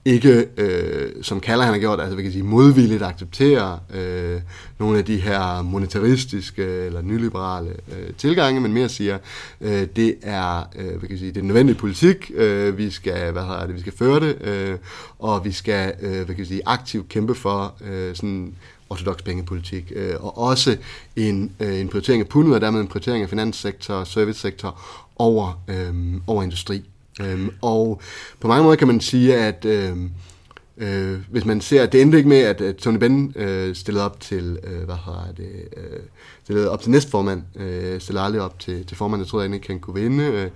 ikke, 0.05 0.47
øh, 0.57 1.23
som 1.23 1.39
Kaller 1.39 1.65
han 1.65 1.73
har 1.73 1.79
gjort, 1.79 1.99
altså 1.99 2.15
vi 2.15 2.23
kan 2.23 2.31
sige, 2.31 2.43
modvilligt 2.43 3.03
acceptere 3.03 3.79
øh, 3.93 4.41
nogle 4.79 4.97
af 4.97 5.05
de 5.05 5.17
her 5.17 5.61
monetaristiske 5.61 6.63
eller 6.63 7.01
nyliberale 7.01 7.69
øh, 7.69 8.13
tilgange, 8.17 8.61
men 8.61 8.73
mere 8.73 8.89
siger, 8.89 9.17
øh, 9.61 9.87
det 9.95 10.15
er, 10.21 10.69
øh, 10.75 11.01
vi 11.01 11.07
kan 11.07 11.17
sige, 11.17 11.31
det 11.31 11.37
er 11.37 11.45
nødvendig 11.45 11.77
politik, 11.77 12.31
øh, 12.35 12.77
vi 12.77 12.89
skal, 12.89 13.31
hvad 13.31 13.43
hedder 13.43 13.65
det, 13.65 13.75
vi 13.75 13.79
skal 13.79 13.93
føre 13.97 14.19
det, 14.19 14.41
øh, 14.41 14.77
og 15.19 15.45
vi 15.45 15.51
skal, 15.51 15.93
øh, 16.01 16.25
hvad 16.25 16.35
kan 16.35 16.45
sige, 16.45 16.61
aktivt 16.65 17.09
kæmpe 17.09 17.35
for 17.35 17.75
øh, 17.81 18.15
sådan 18.15 18.55
ortodox 18.89 19.23
pengepolitik, 19.23 19.91
øh, 19.95 20.15
og 20.19 20.37
også 20.37 20.77
en, 21.15 21.51
øh, 21.59 21.79
en 21.79 21.87
prioritering 21.87 22.21
af 22.21 22.27
pundet, 22.27 22.55
og 22.55 22.61
dermed 22.61 22.81
en 22.81 22.87
prioritering 22.87 23.23
af 23.23 23.29
finanssektor 23.29 23.93
og 23.93 24.07
servicesektor 24.07 24.81
over, 25.15 25.63
øh, 25.67 26.13
over 26.27 26.43
industri. 26.43 26.83
Øhm, 27.21 27.51
og 27.61 28.01
på 28.39 28.47
mange 28.47 28.63
måder 28.63 28.75
kan 28.75 28.87
man 28.87 29.01
sige, 29.01 29.35
at 29.37 29.65
øhm, 29.65 30.11
Øh, 30.77 31.19
hvis 31.29 31.45
man 31.45 31.61
ser, 31.61 31.85
det 31.85 32.01
endte 32.01 32.17
ikke 32.17 32.29
med, 32.29 32.37
at, 32.37 32.61
at 32.61 32.75
Tony 32.75 32.97
Benn 32.97 33.33
øh, 33.35 33.75
stillede 33.75 34.05
op 34.05 34.19
til, 34.19 34.59
øh, 34.63 34.83
hvad 34.83 34.95
hedder 35.05 35.33
det, 35.37 35.49
øh, 35.77 35.99
stillede 36.43 36.69
op 36.69 36.81
til 36.81 36.91
næstformand, 36.91 37.41
øh, 37.55 38.01
stillede 38.01 38.25
aldrig 38.25 38.41
op 38.41 38.59
til, 38.59 38.85
til 38.85 38.97
formand, 38.97 39.21
jeg 39.21 39.27
troede 39.27 39.53
ikke, 39.53 39.67
han 39.67 39.79
kunne 39.79 40.01
vinde, 40.01 40.23
øh, 40.23 40.49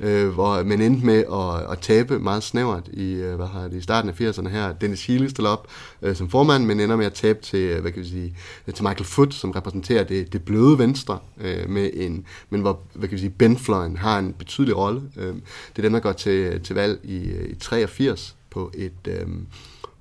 øh, 0.00 0.28
hvor 0.28 0.62
man 0.62 0.80
endte 0.80 1.06
med 1.06 1.24
at, 1.32 1.72
at 1.72 1.78
tabe 1.78 2.18
meget 2.18 2.42
snævert 2.42 2.88
i, 2.92 3.12
øh, 3.12 3.36
hvad 3.36 3.46
hedder 3.46 3.68
det, 3.68 3.76
i 3.76 3.80
starten 3.80 4.10
af 4.10 4.20
80'erne 4.20 4.48
her. 4.48 4.72
Dennis 4.72 5.06
Healy 5.06 5.26
stiller 5.26 5.50
op 5.50 5.66
øh, 6.02 6.16
som 6.16 6.30
formand, 6.30 6.64
men 6.64 6.80
ender 6.80 6.96
med 6.96 7.06
at 7.06 7.12
tabe 7.12 7.38
til, 7.42 7.58
øh, 7.58 7.80
hvad 7.80 7.92
kan 7.92 8.02
vi 8.02 8.08
sige, 8.08 8.36
til 8.74 8.84
Michael 8.84 9.04
Foot, 9.04 9.34
som 9.34 9.50
repræsenterer 9.50 10.04
det, 10.04 10.32
det 10.32 10.42
bløde 10.42 10.78
venstre, 10.78 11.18
øh, 11.40 11.70
med 11.70 11.90
en, 11.94 12.24
men 12.50 12.60
hvor, 12.60 12.80
hvad 12.94 13.08
kan 13.08 13.16
vi 13.16 13.20
sige, 13.20 13.30
Benfløjen 13.30 13.96
har 13.96 14.18
en 14.18 14.32
betydelig 14.32 14.76
rolle. 14.76 15.02
Øh, 15.16 15.34
det 15.34 15.78
er 15.78 15.82
dem, 15.82 15.92
der 15.92 16.00
går 16.00 16.12
til, 16.12 16.60
til 16.60 16.74
valg 16.74 17.00
i, 17.04 17.28
øh, 17.28 17.50
i 17.50 17.54
83, 17.54 18.35
på 18.56 18.70
et, 18.74 19.08
øh, 19.08 19.26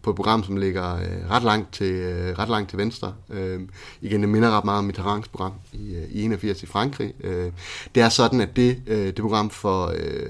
på 0.02 0.10
et 0.10 0.16
program, 0.16 0.44
som 0.44 0.58
ligger 0.58 0.96
øh, 0.96 1.30
ret, 1.32 1.44
langt 1.44 1.74
til, 1.74 1.92
øh, 1.92 2.40
ret 2.40 2.50
langt 2.50 2.70
til 2.70 2.78
venstre. 2.78 3.14
Øh, 3.30 3.62
igen, 4.02 4.22
det 4.22 4.30
minder 4.30 4.58
ret 4.58 4.66
meget 4.66 4.80
om 4.80 4.86
Mitterrands 4.86 5.28
program 5.28 5.54
i, 5.74 5.96
øh, 5.96 6.04
i 6.12 6.24
81 6.24 6.64
i 6.64 6.66
Frankrig. 6.66 7.14
Øh, 7.24 7.52
det 7.96 8.04
er 8.04 8.10
sådan, 8.10 8.42
at 8.42 8.56
det, 8.56 8.82
øh, 8.88 9.06
det 9.06 9.16
program 9.16 9.50
får 9.50 9.94
øh, 9.98 10.30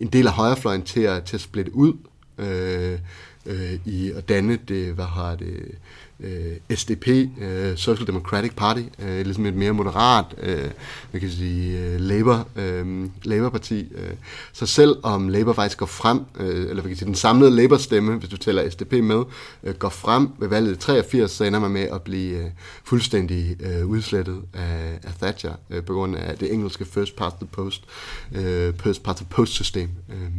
en 0.00 0.08
del 0.08 0.26
af 0.26 0.32
højrefløjen 0.32 0.82
til 0.82 1.00
at, 1.00 1.24
til 1.24 1.36
at 1.36 1.40
splitte 1.40 1.74
ud 1.74 1.92
øh, 2.38 2.98
øh, 3.46 3.78
i 3.84 4.10
at 4.10 4.28
danne 4.28 4.58
det, 4.68 4.94
hvad 4.94 5.04
har 5.04 5.36
det, 5.36 5.74
øh, 6.20 6.76
SDP, 6.76 7.08
øh, 7.40 7.76
Social 7.76 8.06
Democratic 8.06 8.52
Party, 8.56 8.82
øh, 8.98 9.20
ligesom 9.24 9.46
et 9.46 9.54
mere 9.54 9.72
moderat, 9.72 10.24
øh, 10.42 10.70
man 11.12 11.20
kan 11.20 11.30
sige, 11.30 11.78
øh, 11.78 12.00
Labour, 12.00 12.48
øh, 12.56 13.08
Labour-parti. 13.22 13.92
Øh. 13.94 14.10
Så 14.52 14.66
selv 14.66 14.96
om 15.02 15.28
Labour 15.28 15.52
faktisk 15.52 15.78
går 15.78 15.86
frem, 15.86 16.20
øh, 16.40 16.60
eller 16.60 16.74
man 16.74 16.86
kan 16.86 16.96
sige, 16.96 17.06
den 17.06 17.14
samlede 17.14 17.50
Labour-stemme, 17.50 18.16
hvis 18.16 18.30
du 18.30 18.36
tæller 18.36 18.70
SDP 18.70 18.92
med, 18.92 19.24
øh, 19.64 19.74
går 19.74 19.88
frem 19.88 20.28
ved 20.38 20.48
valget 20.48 20.72
i 20.72 20.76
83, 20.76 21.30
så 21.30 21.44
ender 21.44 21.60
man 21.60 21.70
med 21.70 21.88
at 21.92 22.02
blive 22.02 22.38
øh, 22.38 22.50
fuldstændig 22.84 23.56
øh, 23.60 23.86
udslettet 23.86 24.42
af, 24.54 24.98
af 25.02 25.12
Thatcher, 25.20 25.52
øh, 25.70 25.84
på 25.84 25.92
grund 25.92 26.16
af 26.16 26.38
det 26.38 26.52
engelske 26.52 26.84
first 26.84 27.16
past 27.16 27.36
the 27.36 27.46
post, 27.46 27.84
øh, 28.34 28.74
first 28.82 29.02
past 29.02 29.18
the 29.18 29.26
post 29.30 29.52
system. 29.52 29.90
Øh. 30.08 30.30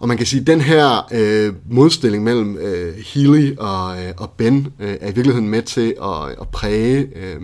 Og 0.00 0.08
man 0.08 0.16
kan 0.16 0.26
sige, 0.26 0.40
at 0.40 0.46
den 0.46 0.60
her 0.60 1.08
øh, 1.12 1.54
modstilling 1.70 2.24
mellem 2.24 2.56
øh, 2.56 2.94
Healy 2.96 3.56
og, 3.56 4.04
øh, 4.04 4.12
og 4.16 4.30
Ben 4.30 4.68
øh, 4.80 4.96
er 5.00 5.10
i 5.10 5.14
virkeligheden 5.14 5.48
med 5.48 5.62
til 5.62 5.94
at, 6.02 6.40
at 6.40 6.48
præge 6.48 7.08
øh, 7.16 7.40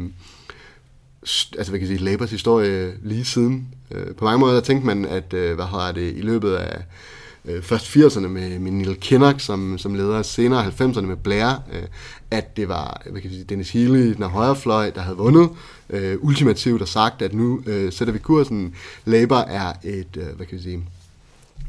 altså, 1.58 1.72
hvad 1.72 1.78
kan 1.78 1.88
sige, 1.88 1.98
Labours 1.98 2.30
historie 2.30 2.92
lige 3.02 3.24
siden. 3.24 3.68
Øh, 3.90 4.14
på 4.14 4.24
mange 4.24 4.38
måder 4.38 4.60
tænkte 4.60 4.86
man, 4.86 5.04
at 5.04 5.32
øh, 5.32 5.54
hvad 5.54 5.64
har 5.64 5.92
det 5.92 6.16
i 6.16 6.20
løbet 6.20 6.54
af 6.54 6.84
øh, 7.44 7.62
først 7.62 7.96
80'erne 7.96 8.26
med, 8.26 8.58
med 8.58 8.72
Neil 8.72 8.96
Kinnock 9.00 9.40
som, 9.40 9.78
som 9.78 9.94
leder, 9.94 10.22
senere 10.22 10.66
90'erne 10.66 11.00
med 11.00 11.16
Blair, 11.16 11.62
øh, 11.72 11.82
at 12.30 12.56
det 12.56 12.68
var 12.68 13.02
hvad 13.10 13.20
kan 13.20 13.30
sige, 13.30 13.44
Dennis 13.44 13.70
Healy, 13.70 14.12
den 14.12 14.22
højrefløj, 14.22 14.90
der 14.90 15.00
havde 15.00 15.16
vundet 15.16 15.50
øh, 15.90 16.16
ultimativt 16.20 16.82
og 16.82 16.88
sagt, 16.88 17.22
at 17.22 17.34
nu 17.34 17.62
øh, 17.66 17.92
sætter 17.92 18.12
vi 18.12 18.18
kursen. 18.18 18.74
Labour 19.04 19.38
er 19.38 19.72
et, 19.84 20.16
øh, 20.16 20.36
hvad 20.36 20.46
kan 20.46 20.58
vi 20.58 20.62
sige, 20.62 20.84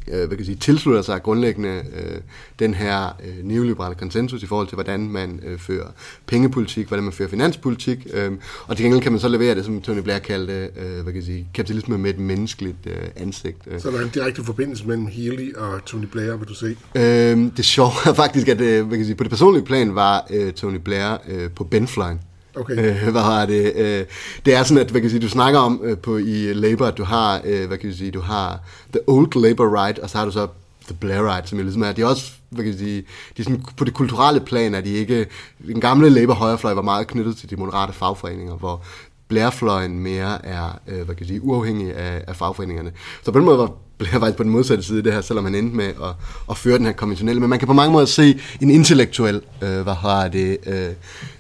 øh, 0.08 0.18
hvad 0.18 0.28
kan 0.28 0.38
jeg 0.38 0.46
sige, 0.46 0.56
tilslutter 0.56 1.02
sig 1.02 1.24
grundlæggende 1.24 1.70
øh, 1.70 2.20
den 2.60 2.74
her 2.74 3.06
øh, 3.26 3.44
neoliberale 3.44 3.96
konsensus 3.96 4.44
i 4.44 4.46
forhold 4.46 4.68
til, 4.68 4.76
hvordan 4.76 5.00
man 5.10 5.40
øh, 5.46 5.60
fører 5.60 5.88
pengepolitik, 6.28 6.88
hvordan 6.88 7.04
man 7.04 7.14
fører 7.14 7.30
finanspolitik, 7.30 8.08
øh, 8.14 8.32
og 8.68 8.78
til 8.78 8.84
gengæld 8.84 9.02
kan 9.02 9.12
man 9.12 9.22
så 9.22 9.28
levere 9.28 9.56
det, 9.56 9.66
som 9.66 9.82
Tony 9.82 10.00
Blair 10.00 10.20
kaldte, 10.20 10.54
øh, 10.54 10.94
hvad 10.94 11.04
kan 11.04 11.16
jeg 11.16 11.24
sige, 11.24 11.48
kapitalisme 11.54 11.98
med 11.98 12.10
et 12.10 12.20
menneskeligt 12.20 12.78
øh, 12.86 12.94
ansigt. 13.16 13.58
Øh. 13.68 13.82
Så 13.82 13.92
der 13.92 14.00
er 14.00 14.04
en 14.04 14.12
direkte 14.14 14.44
forbindelse 14.44 14.88
mellem 14.88 15.08
Healy 15.08 15.54
og 15.54 15.86
Tony 15.86 16.06
Blair, 16.06 16.36
vil 16.36 16.48
du 16.48 16.54
se? 16.54 16.78
Øh, 16.96 17.38
det 17.58 17.66
sjove 17.66 17.92
er 18.06 18.14
faktisk, 18.14 18.48
at 18.48 18.62
øh, 18.62 18.88
hvad 18.88 18.90
kan 18.90 18.98
jeg 18.98 19.06
sige, 19.06 19.16
på 19.16 19.24
det 19.24 19.30
personlige 19.30 19.66
plan 19.66 19.96
var 19.96 20.28
øh, 20.30 20.54
Tony 20.54 20.78
Blair 20.78 21.18
øh, 21.28 21.50
på 21.52 21.64
Benfline. 21.64 22.20
Okay. 22.60 22.78
Øh, 22.78 23.12
hvad 23.12 23.22
har 23.22 23.46
det? 23.46 23.74
Øh, 23.76 24.06
det 24.46 24.56
er 24.56 24.64
sådan, 24.64 24.84
at 24.84 24.92
hvad 24.92 25.02
kan 25.02 25.10
sige, 25.10 25.20
du 25.20 25.30
snakker 25.30 25.60
om 25.60 25.82
øh, 25.84 25.98
på 25.98 26.18
i 26.18 26.54
Labour, 26.54 26.88
at 26.88 26.98
du 26.98 27.04
har, 27.04 27.42
øh, 27.46 27.68
hvad 27.68 27.78
kan 27.78 27.94
sige, 27.94 28.12
du 28.12 28.22
har 28.22 28.60
the 28.92 29.00
old 29.08 29.42
Labour 29.42 29.84
right, 29.84 30.00
og 30.00 30.10
så 30.10 30.18
har 30.18 30.26
du 30.26 30.32
så 30.32 30.48
the 30.86 30.96
Blair 30.96 31.34
right, 31.34 31.50
som 31.50 31.58
jo 31.58 31.64
ligesom 31.64 31.84
er, 31.84 31.92
de 31.92 32.02
er 32.02 32.06
også, 32.06 32.32
hvad 32.50 32.64
kan 32.64 32.78
sige, 32.78 33.02
de 33.38 33.42
er 33.42 33.44
sådan, 33.44 33.66
på 33.78 33.84
det 33.84 33.94
kulturelle 33.94 34.40
plan 34.40 34.76
er 34.76 34.82
de 34.82 34.90
ikke, 34.90 35.26
den 35.68 35.82
gamle 35.82 36.10
Labour 36.10 36.36
højrefløj 36.36 36.74
var 36.74 36.82
meget 36.82 37.08
knyttet 37.08 37.38
til 37.38 37.50
de 37.50 37.56
moderate 37.56 37.94
fagforeninger, 37.94 38.56
hvor 38.56 38.84
Blairfløjen 39.28 40.00
mere 40.00 40.46
er, 40.46 40.80
øh, 40.88 40.96
hvad 40.96 41.16
kan 41.16 41.20
jeg 41.20 41.28
sige, 41.28 41.44
uafhængig 41.44 41.96
af, 41.96 42.24
af 42.28 42.36
fagforeningerne. 42.36 42.92
Så 43.24 43.32
på 43.32 43.40
den 43.40 43.46
måde 43.46 43.58
var 43.58 43.72
bliver 43.98 44.20
faktisk 44.20 44.38
på 44.38 44.44
den 44.44 44.52
modsatte 44.52 44.84
side 44.84 45.04
det 45.04 45.14
her, 45.14 45.22
selvom 45.22 45.46
han 45.46 45.56
endte 45.56 45.76
med 45.76 45.86
at, 45.86 46.16
at 46.50 46.58
føre 46.58 46.78
den 46.78 46.86
her 46.86 46.94
konventionelle. 46.94 47.40
Men 47.40 47.50
man 47.50 47.60
kan 47.60 47.68
på 47.68 47.74
mange 47.74 47.92
måder 47.92 48.06
se 48.06 48.40
en 48.62 48.70
intellektuel, 48.70 49.42
øh, 49.62 49.82
hvad 49.82 49.94
har 49.94 50.28
det, 50.28 50.58
øh, 50.66 50.90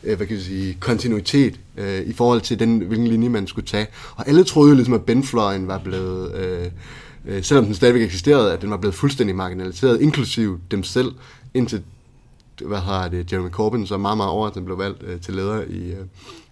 øh 0.03 0.17
hvad 0.17 0.27
kan 0.27 0.35
jeg 0.35 0.43
sige, 0.43 0.77
kontinuitet 0.79 1.59
øh, 1.77 2.01
i 2.01 2.13
forhold 2.13 2.41
til 2.41 2.59
den, 2.59 2.79
hvilken 2.79 3.07
linje 3.07 3.29
man 3.29 3.47
skulle 3.47 3.67
tage. 3.67 3.87
Og 4.15 4.27
alle 4.27 4.43
troede 4.43 4.69
jo 4.69 4.75
ligesom, 4.75 4.93
at 4.93 5.01
Benfløjen 5.01 5.67
var 5.67 5.77
blevet... 5.77 6.35
Øh, 6.35 6.71
øh, 7.25 7.43
selvom 7.43 7.65
den 7.65 7.75
stadigvæk 7.75 8.01
eksisterede, 8.01 8.53
at 8.53 8.61
den 8.61 8.69
var 8.69 8.77
blevet 8.77 8.95
fuldstændig 8.95 9.35
marginaliseret, 9.35 10.01
inklusiv 10.01 10.59
dem 10.71 10.83
selv, 10.83 11.11
indtil 11.53 11.83
hvad 12.65 12.79
har 12.79 13.07
det, 13.07 13.33
Jeremy 13.33 13.49
Corbyn, 13.49 13.85
så 13.85 13.97
meget, 13.97 14.17
meget 14.17 14.31
over, 14.31 14.47
at 14.47 14.55
den 14.55 14.65
blev 14.65 14.77
valgt 14.77 15.03
øh, 15.03 15.21
til 15.21 15.33
leder 15.33 15.61
i, 15.69 15.93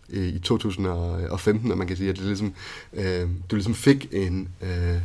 øh, 0.09 0.27
i 0.27 0.39
2015, 0.39 1.71
og 1.71 1.77
man 1.77 1.87
kan 1.87 1.97
sige, 1.97 2.09
at 2.09 2.15
det 2.15 2.25
ligesom, 2.25 2.53
øh, 2.93 3.27
du 3.51 3.55
ligesom 3.55 3.73
fik 3.73 4.07
en, 4.11 4.47
øh, 4.61 4.97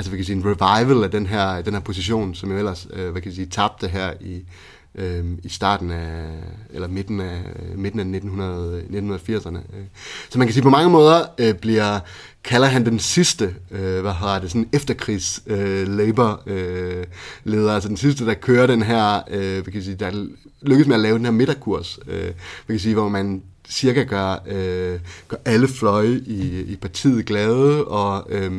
altså, 0.00 0.10
vi 0.10 0.16
kan 0.16 0.26
sige, 0.26 0.36
en 0.36 0.44
revival 0.46 1.04
af 1.04 1.10
den 1.10 1.26
her, 1.26 1.62
den 1.62 1.74
her 1.74 1.80
position, 1.80 2.34
som 2.34 2.50
jo 2.50 2.58
ellers, 2.58 2.88
øh, 2.92 3.10
hvad 3.10 3.22
kan 3.22 3.32
sige, 3.32 3.46
tabte 3.46 3.88
her 3.88 4.12
i, 4.20 4.42
øh, 4.94 5.24
i 5.42 5.48
starten 5.48 5.90
af, 5.90 6.26
eller 6.70 6.88
midten 6.88 7.20
af, 7.20 7.38
øh, 7.62 7.78
midten 7.78 8.00
af 8.00 8.04
1900, 8.04 8.82
1980'erne. 8.90 9.56
Øh, 9.56 9.84
så 10.30 10.38
man 10.38 10.46
kan 10.46 10.54
sige, 10.54 10.62
på 10.62 10.70
mange 10.70 10.90
måder 10.90 11.26
øh, 11.38 11.54
bliver, 11.54 12.00
kalder 12.44 12.68
han 12.68 12.84
den 12.84 12.98
sidste, 12.98 13.54
øh, 13.70 14.00
hvad 14.00 14.12
har 14.12 14.38
det, 14.38 14.50
sådan 14.50 14.68
efterkrigs 14.72 15.42
øh, 15.46 15.88
labor 15.88 16.42
øh, 16.46 17.04
leder, 17.44 17.72
altså 17.72 17.88
den 17.88 17.96
sidste, 17.96 18.26
der 18.26 18.34
kører 18.34 18.66
den 18.66 18.82
her, 18.82 19.20
øh, 19.30 19.62
hvad 19.62 19.72
kan 19.72 19.82
sige, 19.82 19.96
der 19.96 20.26
lykkes 20.62 20.86
med 20.86 20.94
at 20.94 21.00
lave 21.00 21.18
den 21.18 21.24
her 21.24 21.32
midterkurs, 21.32 21.98
øh, 22.06 22.22
hvad 22.66 22.76
kan 22.76 22.78
sige, 22.78 22.94
hvor 22.94 23.08
man 23.08 23.42
cirka 23.68 24.04
gør, 24.04 24.42
øh, 24.46 25.00
gør 25.28 25.36
alle 25.44 25.68
fløje 25.68 26.20
i, 26.26 26.60
i 26.60 26.76
partiet 26.76 27.26
glade, 27.26 27.84
og, 27.84 28.26
øh, 28.30 28.52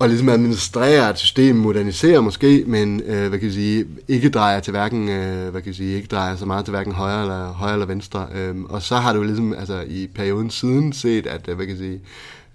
og 0.00 0.08
ligesom 0.08 0.28
administrere 0.28 1.10
et 1.10 1.18
system, 1.18 1.56
modernisere 1.56 2.22
måske, 2.22 2.64
men 2.66 3.00
øh, 3.00 3.28
hvad 3.28 3.38
kan 3.38 3.46
jeg 3.46 3.52
sige, 3.52 3.86
ikke 4.08 4.30
drejer 4.30 4.60
til 4.60 4.70
hverken, 4.70 5.08
øh, 5.08 5.50
hvad 5.50 5.62
kan 5.62 5.66
jeg 5.66 5.74
sige, 5.74 5.96
ikke 5.96 6.08
drejer 6.08 6.36
så 6.36 6.46
meget 6.46 6.64
til 6.64 6.70
hverken 6.72 6.92
højre 6.92 7.22
eller, 7.22 7.52
højre 7.52 7.72
eller 7.72 7.86
venstre. 7.86 8.28
Øh, 8.34 8.62
og 8.62 8.82
så 8.82 8.96
har 8.96 9.12
du 9.12 9.22
ligesom 9.22 9.52
altså, 9.52 9.84
i 9.88 10.06
perioden 10.06 10.50
siden 10.50 10.92
set, 10.92 11.26
at 11.26 11.48
øh, 11.48 11.56
hvad 11.56 11.66
kan 11.66 11.76
jeg 11.76 11.78
sige, 11.78 12.00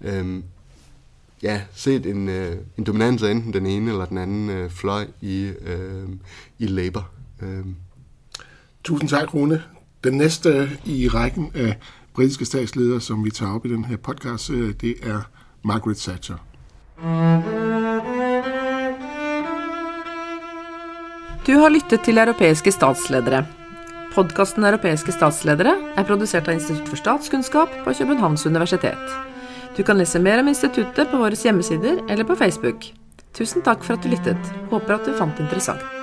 øh, 0.00 0.42
ja, 1.42 1.60
set 1.74 2.06
en, 2.06 2.28
øh, 2.28 2.56
en 2.78 2.84
dominans 2.84 3.22
af 3.22 3.30
enten 3.30 3.52
den 3.52 3.66
ene 3.66 3.90
eller 3.90 4.04
den 4.04 4.18
anden 4.18 4.50
øh, 4.50 4.70
fløj 4.70 5.06
i, 5.20 5.52
øh, 5.66 6.08
i 6.58 6.66
Labour. 6.66 7.08
Øh. 7.42 7.64
Tusind 8.84 9.08
tak, 9.08 9.34
Rune. 9.34 9.62
Den 10.04 10.14
næste 10.14 10.70
i 10.84 11.08
rækken 11.08 11.50
af 11.54 11.78
britiske 12.14 12.44
statsledere, 12.44 13.00
som 13.00 13.24
vi 13.24 13.30
tager 13.30 13.54
op 13.54 13.66
i 13.66 13.68
den 13.68 13.84
her 13.84 13.96
podcast, 13.96 14.50
øh, 14.50 14.74
det 14.80 14.94
er 15.02 15.20
Margaret 15.64 15.96
Thatcher. 15.96 16.36
Du 21.46 21.56
har 21.60 21.70
lyttet 21.70 22.00
til 22.06 22.18
Europæiske 22.18 22.72
statsledere. 22.72 23.42
Podkasten 24.14 24.64
Europæiske 24.64 25.12
statsledere 25.12 25.74
er 25.92 26.06
produsert 26.08 26.48
av 26.48 26.56
Institutt 26.56 26.88
for 26.88 26.96
statskunnskap 26.96 27.74
på 27.84 27.92
Københavns 27.98 28.46
Universitet. 28.48 29.12
Du 29.76 29.82
kan 29.84 30.00
lese 30.00 30.18
mer 30.18 30.40
om 30.40 30.48
instituttet 30.48 31.10
på 31.10 31.20
våre 31.20 31.36
hjemmesider 31.36 32.00
eller 32.08 32.24
på 32.24 32.38
Facebook. 32.40 32.88
Tusen 33.36 33.62
takk 33.62 33.84
for 33.84 33.98
at 33.98 34.02
du 34.02 34.08
lyttet. 34.08 34.56
Håper 34.72 34.96
at 34.96 35.04
du 35.04 35.12
fant 35.18 35.36
det 35.36 35.44
interessant. 35.44 35.95